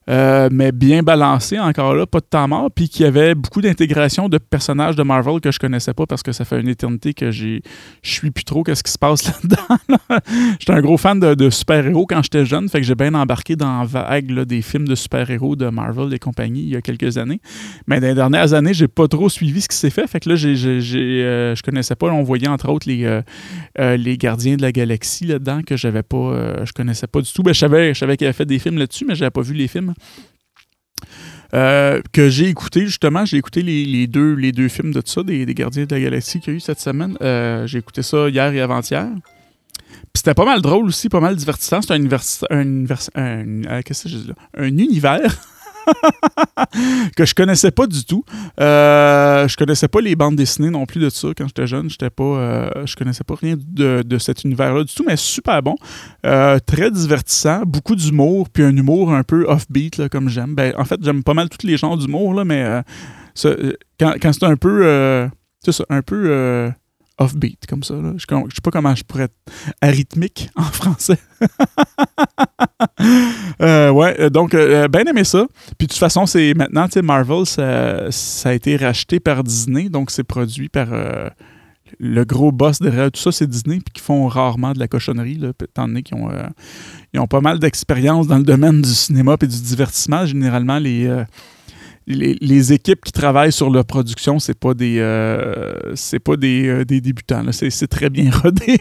Euh, 0.08 0.48
mais 0.50 0.72
bien 0.72 1.02
balancé 1.02 1.58
encore 1.58 1.94
là, 1.94 2.06
pas 2.06 2.20
de 2.20 2.24
temps 2.24 2.48
mort, 2.48 2.70
puis 2.74 2.88
qui 2.88 3.04
avait 3.04 3.34
beaucoup 3.34 3.60
d'intégration 3.60 4.28
de 4.30 4.38
personnages 4.38 4.96
de 4.96 5.02
Marvel 5.02 5.40
que 5.40 5.50
je 5.50 5.58
connaissais 5.58 5.92
pas 5.92 6.06
parce 6.06 6.22
que 6.22 6.32
ça 6.32 6.46
fait 6.46 6.60
une 6.60 6.68
éternité 6.68 7.12
que 7.12 7.30
j'ai 7.30 7.60
je 8.02 8.10
suis 8.10 8.30
plus 8.30 8.44
trop 8.44 8.62
qu'est-ce 8.62 8.82
qui 8.82 8.92
se 8.92 8.98
passe 8.98 9.24
là-dedans. 9.26 10.16
j'étais 10.58 10.72
un 10.72 10.80
gros 10.80 10.96
fan 10.96 11.20
de, 11.20 11.50
super-héros 11.50 12.06
quand 12.06 12.22
j'étais 12.22 12.46
jeune, 12.46 12.68
fait 12.68 12.80
que 12.80 12.86
j'ai 12.86 12.94
bien 12.94 13.12
embarqué 13.14 13.54
dans 13.54 13.80
la 13.80 13.84
vague 13.84 14.32
des 14.44 14.62
films 14.62 14.88
de 14.88 14.94
super-héros 14.94 15.56
de 15.56 15.68
Marvel 15.68 16.12
et 16.14 16.18
compagnie 16.18 16.62
il 16.62 16.70
y 16.70 16.76
a 16.76 16.80
quelques 16.80 17.18
années. 17.18 17.40
Mais 17.86 18.00
dans 18.00 18.06
les 18.06 18.14
dernières 18.14 18.54
années, 18.54 18.72
j'ai 18.72 18.88
pas 18.88 19.08
trop 19.08 19.28
suivi 19.28 19.60
ce 19.60 19.68
qui 19.68 19.76
s'est 19.76 19.90
fait, 19.90 20.06
fait 20.06 20.20
que 20.20 20.30
là, 20.30 20.36
j'ai, 20.36 20.54
euh, 20.54 21.54
je 21.54 21.62
connaissais 21.62 21.96
pas, 21.96 22.06
on 22.06 22.22
voyait 22.22 22.48
entre 22.48 22.70
autres 22.70 22.88
les, 22.88 23.04
euh, 23.04 23.96
les 23.96 24.16
Gardiens 24.16 24.56
de 24.56 24.62
la 24.62 24.72
Galaxie 24.72 25.26
là-dedans 25.26 25.60
que 25.66 25.76
j'avais 25.76 26.02
pas, 26.02 26.64
je 26.64 26.72
connaissais 26.72 27.06
pas 27.06 27.20
du 27.20 27.30
tout. 27.30 27.42
Ben, 27.42 27.52
je 27.52 27.58
savais, 27.58 27.94
je 27.94 27.98
savais 27.98 28.16
qu'il 28.16 28.26
avait 28.26 28.32
fait 28.32 28.46
des 28.46 28.58
films 28.58 28.78
là-dessus, 28.78 29.04
mais 29.06 29.14
j'avais 29.14 29.30
pas 29.30 29.42
vu 29.42 29.54
les 29.54 29.68
films. 29.68 29.94
Euh, 31.54 32.02
que 32.12 32.28
j'ai 32.28 32.48
écouté 32.48 32.84
justement, 32.84 33.24
j'ai 33.24 33.38
écouté 33.38 33.62
les, 33.62 34.06
deux, 34.06 34.34
les 34.34 34.52
deux 34.52 34.68
films 34.68 34.92
de 34.92 35.02
ça, 35.04 35.22
des, 35.22 35.46
Gardiens 35.46 35.86
de 35.86 35.94
la 35.94 36.00
Galaxie 36.00 36.40
qu'il 36.40 36.52
y 36.52 36.56
a 36.56 36.56
eu 36.58 36.60
cette 36.60 36.80
semaine. 36.80 37.16
Euh, 37.22 37.66
j'ai 37.66 37.78
écouté 37.78 38.02
ça 38.02 38.28
hier 38.28 38.52
et 38.52 38.60
avant-hier. 38.60 39.08
Puis 40.12 40.20
c'était 40.22 40.34
pas 40.34 40.44
mal 40.44 40.60
drôle 40.60 40.86
aussi, 40.86 41.08
pas 41.08 41.20
mal 41.20 41.36
divertissant. 41.36 41.80
C'est 41.80 41.92
un, 41.92 42.04
un, 42.04 42.84
un, 43.14 43.46
euh, 43.66 43.82
un 44.56 44.66
univers 44.66 45.40
que 47.16 47.24
je 47.24 47.34
connaissais 47.34 47.70
pas 47.70 47.86
du 47.86 48.04
tout. 48.04 48.24
Euh, 48.60 49.48
je 49.48 49.56
connaissais 49.56 49.88
pas 49.88 50.00
les 50.00 50.16
bandes 50.16 50.36
dessinées 50.36 50.70
non 50.70 50.86
plus 50.86 51.00
de 51.00 51.10
ça 51.10 51.28
quand 51.36 51.46
j'étais 51.46 51.66
jeune. 51.66 51.90
J'étais 51.90 52.10
pas, 52.10 52.24
euh, 52.24 52.86
je 52.86 52.96
connaissais 52.96 53.24
pas 53.24 53.34
rien 53.34 53.56
de, 53.58 54.18
cet 54.18 54.44
univers-là 54.44 54.84
du 54.84 54.94
tout, 54.94 55.04
mais 55.06 55.16
super 55.16 55.62
bon. 55.62 55.76
Euh, 56.26 56.58
très 56.64 56.90
divertissant, 56.90 57.62
beaucoup 57.64 57.94
d'humour, 57.94 58.48
puis 58.50 58.62
un 58.62 58.76
humour 58.76 59.12
un 59.12 59.22
peu 59.22 59.46
offbeat, 59.48 60.08
comme 60.08 60.28
j'aime. 60.28 60.54
Ben, 60.54 60.74
en 60.76 60.84
fait, 60.84 61.00
j'aime 61.02 61.22
pas 61.22 61.34
mal 61.34 61.48
tous 61.48 61.66
les 61.66 61.76
genres 61.76 61.96
d'humour, 61.96 62.34
là, 62.34 62.44
mais 62.44 62.82
quand, 63.98 64.14
quand 64.20 64.32
c'est 64.32 64.44
un 64.44 64.56
peu. 64.56 65.28
c'est 65.64 65.72
ça, 65.72 65.84
un 65.88 66.02
peu 66.02 66.72
offbeat 67.18 67.66
comme 67.66 67.82
ça. 67.82 67.94
Je 67.94 68.12
ne 68.12 68.18
sais 68.18 68.60
pas 68.62 68.70
comment 68.70 68.94
je 68.94 69.04
pourrais 69.04 69.24
être 69.24 69.34
arythmique 69.80 70.50
en 70.56 70.62
français. 70.62 71.18
Euh, 73.60 73.90
ouais, 73.90 74.14
euh, 74.20 74.30
donc, 74.30 74.54
euh, 74.54 74.86
bien 74.86 75.04
aimé 75.04 75.24
ça. 75.24 75.46
Puis 75.78 75.88
de 75.88 75.92
toute 75.92 75.98
façon, 75.98 76.26
c'est 76.26 76.54
maintenant, 76.54 76.86
tu 76.86 76.92
sais, 76.92 77.02
Marvel, 77.02 77.44
ça, 77.44 78.48
a 78.48 78.52
été 78.52 78.76
racheté 78.76 79.18
par 79.18 79.42
Disney, 79.42 79.88
donc 79.88 80.12
c'est 80.12 80.22
produit 80.22 80.68
par 80.68 80.88
le 81.98 82.24
gros 82.24 82.52
boss 82.52 82.78
derrière 82.78 83.10
tout 83.10 83.20
ça, 83.20 83.32
c'est 83.32 83.48
Disney, 83.48 83.80
puis 83.80 83.94
qui 83.94 84.00
font 84.00 84.28
rarement 84.28 84.72
de 84.72 84.78
la 84.78 84.86
cochonnerie, 84.86 85.36
là, 85.36 85.50
étant 85.60 85.88
donné 85.88 86.02
qu'ils 86.02 86.16
ont, 86.16 86.30
ont 87.16 87.26
pas 87.26 87.40
mal 87.40 87.58
d'expérience 87.58 88.28
dans 88.28 88.38
le 88.38 88.44
domaine 88.44 88.80
du 88.80 88.90
cinéma 88.90 89.36
et 89.40 89.46
du 89.46 89.60
divertissement. 89.60 90.24
Généralement, 90.24 90.78
les 90.78 91.08
les, 92.08 92.72
équipes 92.72 93.04
qui 93.04 93.12
travaillent 93.12 93.52
sur 93.52 93.70
la 93.70 93.84
production, 93.84 94.38
c'est 94.38 94.58
pas 94.58 94.72
des 94.72 94.96
euh, 94.98 95.94
pas 96.24 96.36
des, 96.36 96.66
euh, 96.66 96.84
débutants. 96.84 97.44
C'est, 97.52 97.86
très 97.86 98.08
bien 98.08 98.30
rodé. 98.42 98.78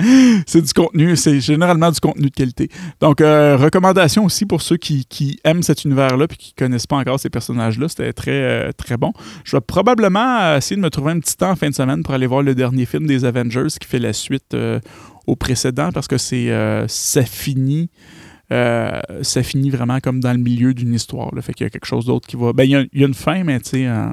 c'est 0.46 0.62
du 0.62 0.72
contenu, 0.72 1.16
c'est 1.16 1.40
généralement 1.40 1.90
du 1.90 2.00
contenu 2.00 2.30
de 2.30 2.34
qualité. 2.34 2.68
Donc, 3.00 3.20
euh, 3.20 3.56
recommandation 3.56 4.24
aussi 4.24 4.46
pour 4.46 4.62
ceux 4.62 4.76
qui, 4.76 5.06
aiment 5.44 5.62
cet 5.62 5.84
univers-là 5.84 6.26
et 6.30 6.36
qui 6.36 6.54
connaissent 6.54 6.86
pas 6.86 6.96
encore 6.96 7.18
ces 7.18 7.30
personnages-là. 7.30 7.88
C'était 7.88 8.12
très, 8.12 8.72
très 8.74 8.96
bon. 8.96 9.12
Je 9.44 9.56
vais 9.56 9.60
probablement 9.60 10.56
essayer 10.56 10.76
de 10.76 10.82
me 10.82 10.90
trouver 10.90 11.12
un 11.12 11.20
petit 11.20 11.36
temps 11.36 11.50
en 11.50 11.56
fin 11.56 11.68
de 11.68 11.74
semaine 11.74 12.02
pour 12.02 12.14
aller 12.14 12.26
voir 12.26 12.42
le 12.42 12.54
dernier 12.54 12.86
film 12.86 13.06
des 13.06 13.24
Avengers 13.24 13.66
qui 13.80 13.86
fait 13.86 13.98
la 13.98 14.12
suite 14.12 14.56
au 15.26 15.36
précédent 15.36 15.90
parce 15.92 16.06
que 16.08 16.18
c'est 16.18 16.50
ça 16.86 17.22
finit. 17.22 17.90
Euh, 18.50 19.00
ça 19.22 19.42
finit 19.42 19.70
vraiment 19.70 20.00
comme 20.00 20.20
dans 20.20 20.32
le 20.32 20.38
milieu 20.38 20.72
d'une 20.72 20.94
histoire. 20.94 21.34
Là. 21.34 21.42
Fait 21.42 21.52
qu'il 21.52 21.64
y 21.64 21.66
a 21.66 21.70
quelque 21.70 21.86
chose 21.86 22.06
d'autre 22.06 22.26
qui 22.26 22.36
va. 22.36 22.52
Ben, 22.52 22.64
il 22.64 22.70
y, 22.70 23.04
a 23.04 23.06
une 23.06 23.14
fin, 23.14 23.44
mais 23.44 23.60
tu 23.60 23.70
sais, 23.70 23.86
euh, 23.86 24.08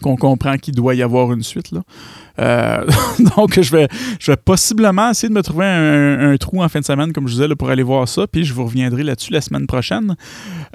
qu'on 0.00 0.16
comprend 0.16 0.56
qu'il 0.56 0.74
doit 0.74 0.94
y 0.94 1.02
avoir 1.02 1.32
une 1.32 1.42
suite. 1.42 1.72
Là. 1.72 1.82
Euh, 2.40 2.84
donc, 3.36 3.60
je 3.60 3.70
vais, 3.70 3.88
je 4.18 4.32
vais 4.32 4.36
possiblement 4.36 5.10
essayer 5.10 5.28
de 5.28 5.34
me 5.34 5.42
trouver 5.42 5.66
un, 5.66 6.36
trou 6.36 6.62
en 6.62 6.68
fin 6.68 6.80
de 6.80 6.84
semaine, 6.84 7.12
comme 7.12 7.28
je 7.28 7.34
disais, 7.34 7.48
pour 7.54 7.70
aller 7.70 7.82
voir 7.82 8.08
ça. 8.08 8.26
Puis 8.26 8.44
je 8.44 8.54
vous 8.54 8.64
reviendrai 8.64 9.02
là-dessus 9.02 9.32
la 9.32 9.40
semaine 9.40 9.66
prochaine. 9.66 10.16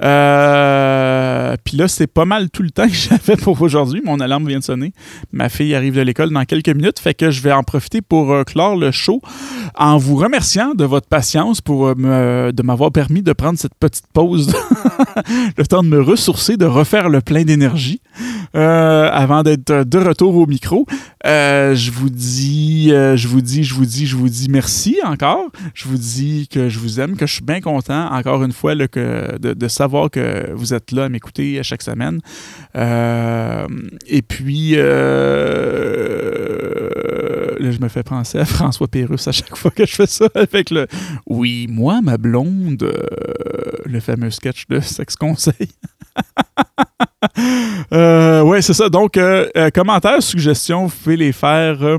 Euh, 0.02 1.56
puis 1.64 1.76
là, 1.76 1.88
c'est 1.88 2.06
pas 2.06 2.24
mal 2.24 2.50
tout 2.50 2.62
le 2.62 2.70
temps 2.70 2.86
que 2.86 2.94
j'avais 2.94 3.36
pour 3.36 3.60
aujourd'hui. 3.62 4.02
Mon 4.04 4.20
alarme 4.20 4.46
vient 4.46 4.58
de 4.58 4.64
sonner. 4.64 4.92
Ma 5.32 5.48
fille 5.48 5.74
arrive 5.74 5.96
de 5.96 6.02
l'école 6.02 6.30
dans 6.30 6.44
quelques 6.44 6.68
minutes. 6.68 6.98
Fait 6.98 7.14
que 7.14 7.30
je 7.30 7.40
vais 7.42 7.52
en 7.52 7.62
profiter 7.62 8.02
pour 8.02 8.32
euh, 8.32 8.44
clore 8.44 8.76
le 8.76 8.90
show 8.90 9.20
en 9.76 9.96
vous 9.96 10.16
remerciant 10.16 10.74
de 10.74 10.84
votre 10.84 11.08
patience 11.08 11.60
pour 11.60 11.96
me, 11.96 12.52
de 12.52 12.62
m'avoir 12.62 12.92
permis 12.92 13.22
de 13.22 13.32
prendre 13.32 13.58
cette 13.58 13.74
petite 13.74 14.06
pause, 14.12 14.54
le 15.56 15.66
temps 15.66 15.82
de 15.82 15.88
me 15.88 16.00
ressourcer, 16.00 16.56
de 16.56 16.66
refaire 16.66 17.08
le 17.08 17.20
plein 17.20 17.44
d'énergie 17.44 18.00
avant 18.54 19.42
d'être 19.42 19.84
de 19.84 19.98
retour 19.98 20.36
au 20.36 20.46
micro. 20.46 20.86
Euh, 21.26 21.74
je 21.74 21.90
vous 21.90 22.08
dis, 22.08 22.92
euh, 22.92 23.16
je 23.16 23.26
vous 23.26 23.40
dis, 23.40 23.64
je 23.64 23.74
vous 23.74 23.84
dis, 23.84 24.06
je 24.06 24.16
vous 24.16 24.28
dis 24.28 24.48
merci 24.48 24.98
encore. 25.04 25.50
Je 25.74 25.88
vous 25.88 25.96
dis 25.96 26.46
que 26.48 26.68
je 26.68 26.78
vous 26.78 27.00
aime, 27.00 27.16
que 27.16 27.26
je 27.26 27.34
suis 27.34 27.44
bien 27.44 27.60
content, 27.60 28.12
encore 28.12 28.44
une 28.44 28.52
fois, 28.52 28.74
de, 28.76 29.68
savoir 29.68 30.10
que 30.10 30.52
vous 30.54 30.72
êtes 30.72 30.92
là 30.92 31.04
à 31.04 31.08
m'écouter 31.08 31.60
chaque 31.62 31.82
semaine. 31.82 32.20
Euh, 32.76 33.66
et 34.06 34.22
puis, 34.22 34.76
là, 34.76 34.84
je 37.58 37.80
me 37.80 37.88
fais 37.88 38.04
penser 38.04 38.38
à 38.38 38.44
François 38.44 38.86
Pérusse 38.86 39.26
à 39.26 39.32
chaque 39.32 39.56
fois 39.56 39.72
que 39.72 39.84
je 39.84 39.94
fais 39.94 40.06
ça 40.06 40.28
avec 40.34 40.70
le 40.70 40.86
Oui, 41.26 41.66
moi, 41.68 42.00
ma 42.02 42.18
blonde, 42.18 42.88
le 43.84 44.00
fameux 44.00 44.30
sketch 44.30 44.66
de 44.68 44.78
Sex 44.80 45.16
Conseil. 45.16 45.70
Euh, 47.96 48.42
ouais, 48.42 48.60
c'est 48.60 48.74
ça. 48.74 48.88
Donc, 48.88 49.16
euh, 49.16 49.48
euh, 49.56 49.70
commentaires, 49.70 50.22
suggestions, 50.22 50.86
vous 50.86 50.96
pouvez 51.02 51.16
les 51.16 51.32
faire 51.32 51.82
euh, 51.82 51.98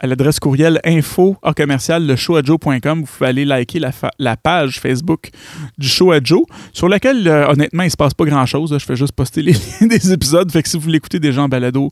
à 0.00 0.08
l'adresse 0.08 0.40
courriel 0.40 0.80
info 0.84 1.36
à 1.42 1.54
commercial 1.54 2.04
le 2.04 2.16
show 2.16 2.36
Vous 2.36 2.58
pouvez 2.58 3.06
aller 3.22 3.44
liker 3.44 3.80
la, 4.18 4.36
page 4.36 4.80
Facebook 4.80 5.30
du 5.78 5.88
show 5.88 6.10
à 6.10 6.18
Joe, 6.22 6.42
sur 6.72 6.88
laquelle, 6.88 7.28
honnêtement, 7.28 7.84
il 7.84 7.90
se 7.90 7.96
passe 7.96 8.14
pas 8.14 8.24
grand-chose. 8.24 8.76
Je 8.76 8.84
fais 8.84 8.96
juste 8.96 9.12
poster 9.12 9.42
les 9.42 9.52
liens 9.80 9.86
des 9.86 10.12
épisodes. 10.12 10.50
Fait 10.50 10.62
que 10.62 10.68
si 10.68 10.78
vous 10.78 10.88
l'écoutez 10.88 11.20
des 11.20 11.32
gens 11.32 11.44
en 11.44 11.48
balado, 11.48 11.90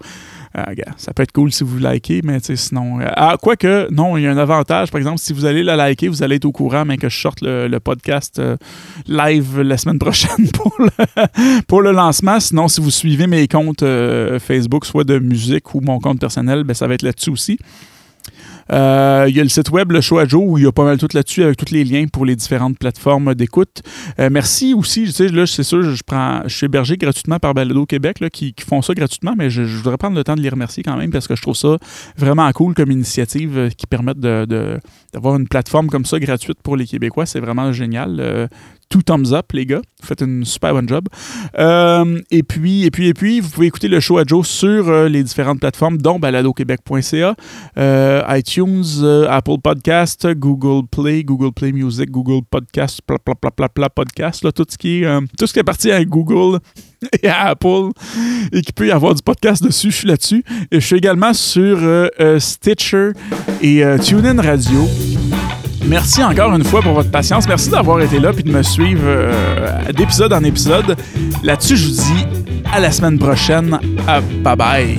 ah, 0.54 0.70
ça 0.96 1.12
peut 1.12 1.22
être 1.22 1.32
cool 1.32 1.52
si 1.52 1.64
vous 1.64 1.78
likez, 1.78 2.22
mais 2.24 2.38
sinon. 2.40 3.00
Euh, 3.00 3.06
ah, 3.14 3.36
quoique, 3.40 3.90
non, 3.92 4.16
il 4.16 4.22
y 4.22 4.26
a 4.26 4.30
un 4.30 4.38
avantage. 4.38 4.90
Par 4.90 4.98
exemple, 4.98 5.18
si 5.18 5.32
vous 5.32 5.44
allez 5.44 5.62
la 5.62 5.76
liker, 5.76 6.08
vous 6.08 6.22
allez 6.22 6.36
être 6.36 6.46
au 6.46 6.52
courant, 6.52 6.84
mais 6.84 6.96
que 6.96 7.08
je 7.08 7.18
sorte 7.18 7.40
le, 7.42 7.78
podcast 7.78 8.38
euh, 8.38 8.56
live 9.06 9.60
la 9.60 9.76
semaine 9.76 9.98
prochaine 9.98 10.50
pour 10.52 10.74
le, 10.78 11.62
pour 11.68 11.82
le 11.82 11.92
lancement. 11.92 12.40
Sinon, 12.40 12.68
si 12.68 12.80
vous 12.80 12.90
suivez 12.90 13.26
mes 13.26 13.46
comptes 13.46 13.82
euh, 13.82 14.38
Facebook, 14.38 14.86
soit 14.86 15.04
de 15.04 15.18
musique 15.18 15.74
ou 15.74 15.80
mon 15.80 16.00
compte 16.00 16.18
personnel, 16.18 16.64
ben, 16.64 16.74
ça 16.74 16.86
va 16.86 16.94
être 16.94 17.02
là-dessus 17.02 17.30
aussi. 17.30 17.58
Euh, 18.72 19.26
il 19.28 19.36
y 19.36 19.40
a 19.40 19.42
le 19.42 19.48
site 19.48 19.70
web, 19.70 19.92
le 19.92 20.00
show 20.00 20.18
à 20.18 20.26
Joe, 20.26 20.42
où 20.44 20.58
il 20.58 20.64
y 20.64 20.66
a 20.66 20.72
pas 20.72 20.84
mal 20.84 20.98
tout 20.98 21.08
là-dessus 21.12 21.42
avec 21.42 21.56
tous 21.56 21.72
les 21.72 21.84
liens 21.84 22.06
pour 22.06 22.24
les 22.24 22.36
différentes 22.36 22.78
plateformes 22.78 23.34
d'écoute. 23.34 23.82
Euh, 24.18 24.28
merci 24.30 24.74
aussi, 24.74 25.04
tu 25.04 25.12
sais, 25.12 25.28
là, 25.28 25.46
c'est 25.46 25.62
sûr, 25.62 25.82
je 25.82 26.02
prends, 26.04 26.42
je 26.46 26.54
suis 26.54 26.66
hébergé 26.66 26.96
gratuitement 26.96 27.38
par 27.38 27.54
Balado 27.54 27.86
Québec, 27.86 28.20
là, 28.20 28.30
qui, 28.30 28.54
font 28.66 28.82
ça 28.82 28.92
gratuitement, 28.92 29.34
mais 29.36 29.50
je, 29.50 29.62
voudrais 29.62 29.96
prendre 29.96 30.16
le 30.16 30.24
temps 30.24 30.34
de 30.34 30.40
les 30.40 30.48
remercier 30.48 30.82
quand 30.82 30.96
même 30.96 31.10
parce 31.10 31.26
que 31.26 31.36
je 31.36 31.42
trouve 31.42 31.56
ça 31.56 31.78
vraiment 32.16 32.50
cool 32.52 32.74
comme 32.74 32.90
initiative 32.90 33.56
euh, 33.56 33.68
qui 33.70 33.86
permettent 33.86 34.20
de, 34.20 34.46
d'avoir 35.12 35.36
une 35.36 35.48
plateforme 35.48 35.88
comme 35.88 36.04
ça 36.04 36.18
gratuite 36.18 36.58
pour 36.62 36.76
les 36.76 36.86
Québécois. 36.86 37.24
C'est 37.26 37.40
vraiment 37.40 37.72
génial 37.72 38.48
tout 38.88 39.02
thumbs 39.02 39.32
up, 39.32 39.52
les 39.52 39.66
gars. 39.66 39.82
Vous 40.00 40.06
faites 40.06 40.22
une 40.22 40.44
super 40.44 40.72
bonne 40.72 40.88
job. 40.88 41.08
Euh, 41.58 42.20
et 42.30 42.42
puis, 42.42 42.84
et 42.84 42.90
puis, 42.90 43.08
et 43.08 43.14
puis, 43.14 43.40
vous 43.40 43.48
pouvez 43.50 43.66
écouter 43.66 43.88
le 43.88 44.00
show 44.00 44.18
à 44.18 44.24
Joe 44.24 44.46
sur 44.46 44.88
euh, 44.88 45.08
les 45.08 45.22
différentes 45.22 45.60
plateformes, 45.60 45.98
dont 45.98 46.18
baladoquebec.ca, 46.18 47.34
euh, 47.76 48.22
iTunes, 48.28 48.84
Apple 49.28 49.58
Podcast, 49.62 50.26
Google 50.34 50.86
Play, 50.90 51.24
Google 51.24 51.52
Play 51.52 51.72
Music, 51.72 52.10
Google 52.10 52.44
Podcast, 52.50 53.00
pla, 53.06 53.18
pla, 53.18 53.50
pla, 53.50 53.68
pla, 53.68 53.90
podcast, 53.90 54.44
là, 54.44 54.52
tout 54.52 54.66
ce 54.68 54.78
qui 54.78 55.02
est, 55.02 55.20
tout 55.38 55.46
ce 55.46 55.52
qui 55.52 55.60
appartient 55.60 55.90
à 55.90 56.04
Google 56.04 56.60
et 57.22 57.28
à 57.28 57.48
Apple 57.48 57.90
et 58.52 58.62
qui 58.62 58.72
peut 58.72 58.86
y 58.86 58.90
avoir 58.90 59.14
du 59.14 59.22
podcast 59.22 59.62
dessus, 59.62 59.90
je 59.90 59.96
suis 59.96 60.08
là-dessus. 60.08 60.44
Et 60.70 60.80
je 60.80 60.86
suis 60.86 60.96
également 60.96 61.34
sur 61.34 61.78
Stitcher 62.38 63.10
et 63.60 63.82
TuneIn 64.00 64.40
Radio. 64.40 64.88
Merci 65.88 66.22
encore 66.22 66.54
une 66.54 66.64
fois 66.64 66.82
pour 66.82 66.92
votre 66.92 67.10
patience. 67.10 67.48
Merci 67.48 67.70
d'avoir 67.70 68.00
été 68.02 68.18
là 68.18 68.30
et 68.36 68.42
de 68.42 68.50
me 68.52 68.62
suivre 68.62 69.02
euh, 69.06 69.92
d'épisode 69.92 70.32
en 70.34 70.44
épisode. 70.44 70.96
Là-dessus, 71.42 71.76
je 71.76 71.88
vous 71.88 71.94
dis 71.94 72.26
à 72.70 72.78
la 72.78 72.90
semaine 72.90 73.18
prochaine. 73.18 73.78
bye 74.44 74.56
bye. 74.56 74.98